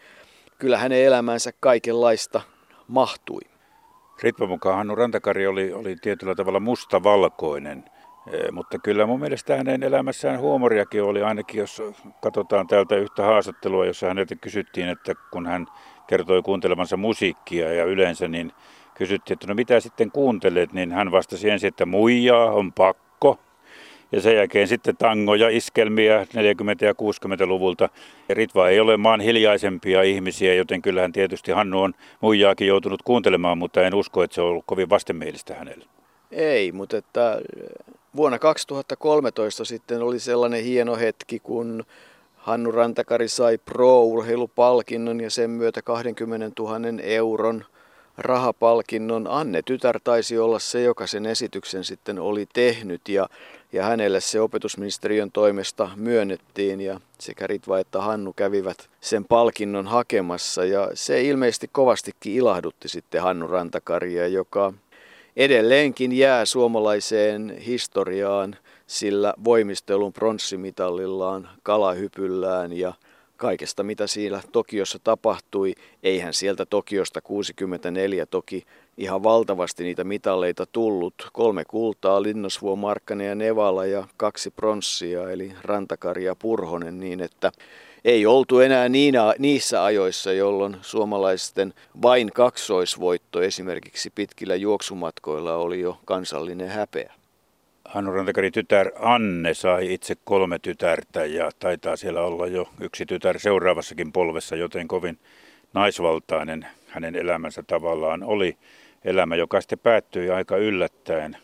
Kyllä 0.58 0.78
hänen 0.78 1.04
elämänsä 1.04 1.50
kaikenlaista 1.60 2.40
mahtui. 2.88 3.40
Ritva 4.22 4.46
mukaan 4.46 4.76
Hannu 4.76 4.94
Rantakari 4.94 5.46
oli, 5.46 5.72
oli 5.72 5.96
tietyllä 5.96 6.34
tavalla 6.34 6.60
mustavalkoinen. 6.60 7.84
Mutta 8.52 8.78
kyllä 8.78 9.06
mun 9.06 9.20
mielestä 9.20 9.56
hänen 9.56 9.82
elämässään 9.82 10.40
huumoriakin 10.40 11.02
oli, 11.02 11.22
ainakin 11.22 11.58
jos 11.58 11.82
katsotaan 12.22 12.66
täältä 12.66 12.96
yhtä 12.96 13.22
haastattelua, 13.22 13.86
jossa 13.86 14.06
häneltä 14.06 14.36
kysyttiin, 14.36 14.88
että 14.88 15.14
kun 15.32 15.46
hän 15.46 15.66
kertoi 16.10 16.42
kuuntelemansa 16.42 16.96
musiikkia 16.96 17.72
ja 17.72 17.84
yleensä, 17.84 18.28
niin 18.28 18.52
kysyttiin, 18.94 19.34
että 19.34 19.46
no 19.46 19.54
mitä 19.54 19.80
sitten 19.80 20.10
kuuntelet, 20.10 20.72
niin 20.72 20.92
hän 20.92 21.12
vastasi 21.12 21.50
ensin, 21.50 21.68
että 21.68 21.86
muijaa 21.86 22.50
on 22.50 22.72
pakko. 22.72 23.38
Ja 24.12 24.20
sen 24.20 24.36
jälkeen 24.36 24.68
sitten 24.68 24.96
tangoja, 24.96 25.48
iskelmiä 25.48 26.24
40- 26.24 26.26
ja 26.84 26.92
60-luvulta. 26.92 27.88
Ja 28.28 28.34
Ritva 28.34 28.68
ei 28.68 28.80
ole 28.80 28.96
maan 28.96 29.20
hiljaisempia 29.20 30.02
ihmisiä, 30.02 30.54
joten 30.54 30.82
kyllähän 30.82 31.12
tietysti 31.12 31.52
Hannu 31.52 31.82
on 31.82 31.94
muijaakin 32.20 32.68
joutunut 32.68 33.02
kuuntelemaan, 33.02 33.58
mutta 33.58 33.82
en 33.82 33.94
usko, 33.94 34.22
että 34.22 34.34
se 34.34 34.40
on 34.40 34.48
ollut 34.48 34.64
kovin 34.66 34.90
vastenmielistä 34.90 35.54
hänelle. 35.54 35.84
Ei, 36.30 36.72
mutta 36.72 36.96
että 36.96 37.40
vuonna 38.16 38.38
2013 38.38 39.64
sitten 39.64 40.02
oli 40.02 40.18
sellainen 40.18 40.64
hieno 40.64 40.96
hetki, 40.96 41.38
kun 41.38 41.84
Hannu 42.40 42.72
Rantakari 42.72 43.28
sai 43.28 43.58
Pro-urheilupalkinnon 43.58 45.20
ja 45.20 45.30
sen 45.30 45.50
myötä 45.50 45.82
20 45.82 46.62
000 46.62 47.02
euron 47.02 47.64
rahapalkinnon. 48.18 49.26
Anne 49.26 49.62
Tytär 49.62 50.00
taisi 50.04 50.38
olla 50.38 50.58
se, 50.58 50.82
joka 50.82 51.06
sen 51.06 51.26
esityksen 51.26 51.84
sitten 51.84 52.18
oli 52.18 52.46
tehnyt 52.52 53.08
ja, 53.08 53.28
ja 53.72 53.84
hänelle 53.84 54.20
se 54.20 54.40
opetusministeriön 54.40 55.32
toimesta 55.32 55.90
myönnettiin 55.96 56.80
ja 56.80 57.00
sekä 57.18 57.46
Ritva 57.46 57.78
että 57.78 58.00
Hannu 58.00 58.32
kävivät 58.32 58.88
sen 59.00 59.24
palkinnon 59.24 59.86
hakemassa 59.86 60.64
ja 60.64 60.90
se 60.94 61.22
ilmeisesti 61.22 61.68
kovastikin 61.72 62.34
ilahdutti 62.34 62.88
sitten 62.88 63.22
Hannu 63.22 63.46
Rantakaria, 63.46 64.28
joka 64.28 64.72
edelleenkin 65.36 66.12
jää 66.12 66.44
suomalaiseen 66.44 67.58
historiaan 67.66 68.56
sillä 68.90 69.34
voimistelun 69.44 70.12
pronssimitalillaan, 70.12 71.48
kalahypyllään 71.62 72.72
ja 72.72 72.92
kaikesta 73.36 73.82
mitä 73.82 74.06
siellä 74.06 74.40
Tokiossa 74.52 74.98
tapahtui. 75.04 75.74
Eihän 76.02 76.34
sieltä 76.34 76.66
Tokiosta 76.66 77.20
64 77.20 78.26
toki 78.26 78.64
ihan 78.96 79.22
valtavasti 79.22 79.84
niitä 79.84 80.04
mitalleita 80.04 80.66
tullut. 80.66 81.14
Kolme 81.32 81.64
kultaa, 81.64 82.22
Linnosvuo, 82.22 82.76
Markkanen 82.76 83.26
ja 83.26 83.34
Nevala 83.34 83.86
ja 83.86 84.08
kaksi 84.16 84.50
pronssia 84.50 85.30
eli 85.30 85.52
Rantakari 85.62 86.24
ja 86.24 86.34
Purhonen 86.34 87.00
niin, 87.00 87.20
että 87.20 87.52
ei 88.04 88.26
oltu 88.26 88.60
enää 88.60 88.88
niinä, 88.88 89.34
niissä 89.38 89.84
ajoissa, 89.84 90.32
jolloin 90.32 90.76
suomalaisten 90.82 91.74
vain 92.02 92.30
kaksoisvoitto 92.34 93.42
esimerkiksi 93.42 94.10
pitkillä 94.14 94.56
juoksumatkoilla 94.56 95.56
oli 95.56 95.80
jo 95.80 95.98
kansallinen 96.04 96.68
häpeä. 96.68 97.19
Hannu 97.90 98.12
Rantakari 98.12 98.50
tytär 98.50 98.90
Anne 98.98 99.54
sai 99.54 99.94
itse 99.94 100.14
kolme 100.24 100.58
tytärtä 100.58 101.24
ja 101.24 101.50
taitaa 101.58 101.96
siellä 101.96 102.22
olla 102.22 102.46
jo 102.46 102.68
yksi 102.80 103.06
tytär 103.06 103.38
seuraavassakin 103.38 104.12
polvessa, 104.12 104.56
joten 104.56 104.88
kovin 104.88 105.18
naisvaltainen 105.74 106.66
hänen 106.86 107.16
elämänsä 107.16 107.62
tavallaan 107.62 108.22
oli. 108.22 108.56
Elämä, 109.04 109.36
joka 109.36 109.60
sitten 109.60 109.78
päättyi 109.78 110.30
aika 110.30 110.56
yllättäen. 110.56 111.36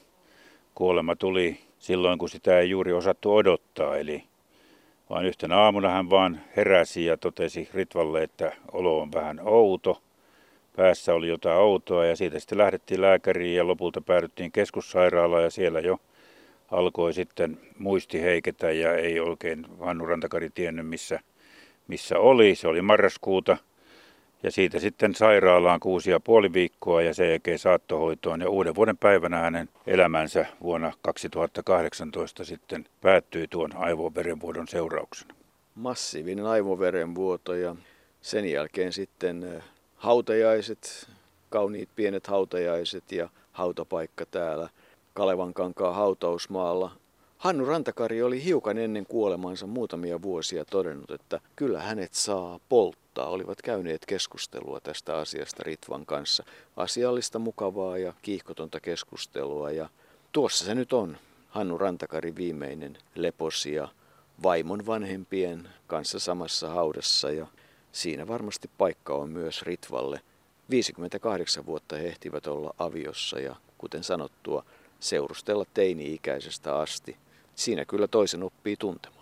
Kuolema 0.74 1.16
tuli 1.16 1.60
silloin, 1.78 2.18
kun 2.18 2.28
sitä 2.28 2.58
ei 2.58 2.70
juuri 2.70 2.92
osattu 2.92 3.36
odottaa, 3.36 3.96
eli 3.96 4.24
vaan 5.10 5.24
yhtenä 5.24 5.56
aamuna 5.56 5.88
hän 5.88 6.10
vaan 6.10 6.40
heräsi 6.56 7.04
ja 7.04 7.16
totesi 7.16 7.68
Ritvalle, 7.74 8.22
että 8.22 8.52
olo 8.72 9.00
on 9.00 9.12
vähän 9.12 9.40
outo. 9.44 10.02
Päässä 10.76 11.14
oli 11.14 11.28
jotain 11.28 11.58
outoa 11.58 12.06
ja 12.06 12.16
siitä 12.16 12.38
sitten 12.38 12.58
lähdettiin 12.58 13.00
lääkäriin 13.00 13.56
ja 13.56 13.66
lopulta 13.66 14.00
päädyttiin 14.00 14.52
keskussairaalaan 14.52 15.42
ja 15.42 15.50
siellä 15.50 15.80
jo 15.80 15.98
alkoi 16.70 17.14
sitten 17.14 17.60
muisti 17.78 18.22
heiketä 18.22 18.70
ja 18.70 18.94
ei 18.94 19.20
oikein 19.20 19.66
Hannu 19.80 20.06
Rantakari 20.06 20.50
tiennyt 20.50 20.88
missä, 20.88 21.20
missä 21.88 22.18
oli. 22.18 22.54
Se 22.54 22.68
oli 22.68 22.82
marraskuuta 22.82 23.56
ja 24.42 24.50
siitä 24.50 24.78
sitten 24.78 25.14
sairaalaan 25.14 25.80
kuusi 25.80 26.10
ja 26.10 26.20
puoli 26.20 26.52
viikkoa 26.52 27.02
ja 27.02 27.14
sen 27.14 27.30
jälkeen 27.30 27.58
saattohoitoon. 27.58 28.40
Ja 28.40 28.50
uuden 28.50 28.74
vuoden 28.74 28.96
päivänä 28.96 29.38
hänen 29.38 29.68
elämänsä 29.86 30.46
vuonna 30.62 30.92
2018 31.02 32.44
sitten 32.44 32.86
päättyi 33.00 33.48
tuon 33.48 33.76
aivoverenvuodon 33.76 34.68
seurauksena. 34.68 35.34
Massiivinen 35.74 36.46
aivoverenvuoto 36.46 37.54
ja 37.54 37.76
sen 38.20 38.50
jälkeen 38.50 38.92
sitten 38.92 39.62
hautajaiset, 39.96 41.08
kauniit 41.50 41.88
pienet 41.96 42.26
hautajaiset 42.26 43.12
ja 43.12 43.28
hautapaikka 43.52 44.26
täällä 44.26 44.68
Kalevankankaan 45.16 45.94
hautausmaalla. 45.94 46.90
Hannu 47.38 47.64
Rantakari 47.64 48.22
oli 48.22 48.44
hiukan 48.44 48.78
ennen 48.78 49.06
kuolemansa 49.06 49.66
muutamia 49.66 50.22
vuosia 50.22 50.64
todennut, 50.64 51.10
että 51.10 51.40
kyllä 51.56 51.82
hänet 51.82 52.14
saa 52.14 52.60
polttaa 52.68 53.26
olivat 53.26 53.62
käyneet 53.62 54.06
keskustelua 54.06 54.80
tästä 54.80 55.16
asiasta 55.16 55.62
Ritvan 55.62 56.06
kanssa. 56.06 56.44
Asiallista, 56.76 57.38
mukavaa 57.38 57.98
ja 57.98 58.12
kiihkotonta 58.22 58.80
keskustelua. 58.80 59.70
Ja 59.70 59.88
tuossa 60.32 60.64
se 60.64 60.74
nyt 60.74 60.92
on. 60.92 61.16
Hannu 61.48 61.78
Rantakari 61.78 62.36
viimeinen 62.36 62.98
leposi 63.14 63.74
ja 63.74 63.88
vaimon 64.42 64.86
vanhempien 64.86 65.68
kanssa 65.86 66.18
samassa 66.18 66.70
haudassa 66.70 67.30
ja 67.30 67.46
siinä 67.92 68.28
varmasti 68.28 68.70
paikka 68.78 69.14
on 69.14 69.30
myös 69.30 69.62
Ritvalle. 69.62 70.20
58 70.70 71.66
vuotta 71.66 71.96
he 71.96 72.06
ehtivät 72.06 72.46
olla 72.46 72.74
aviossa 72.78 73.40
ja 73.40 73.56
kuten 73.78 74.04
sanottua, 74.04 74.64
seurustella 75.00 75.64
teini-ikäisestä 75.74 76.76
asti. 76.76 77.16
Siinä 77.54 77.84
kyllä 77.84 78.08
toisen 78.08 78.42
oppii 78.42 78.76
tuntemaan. 78.76 79.15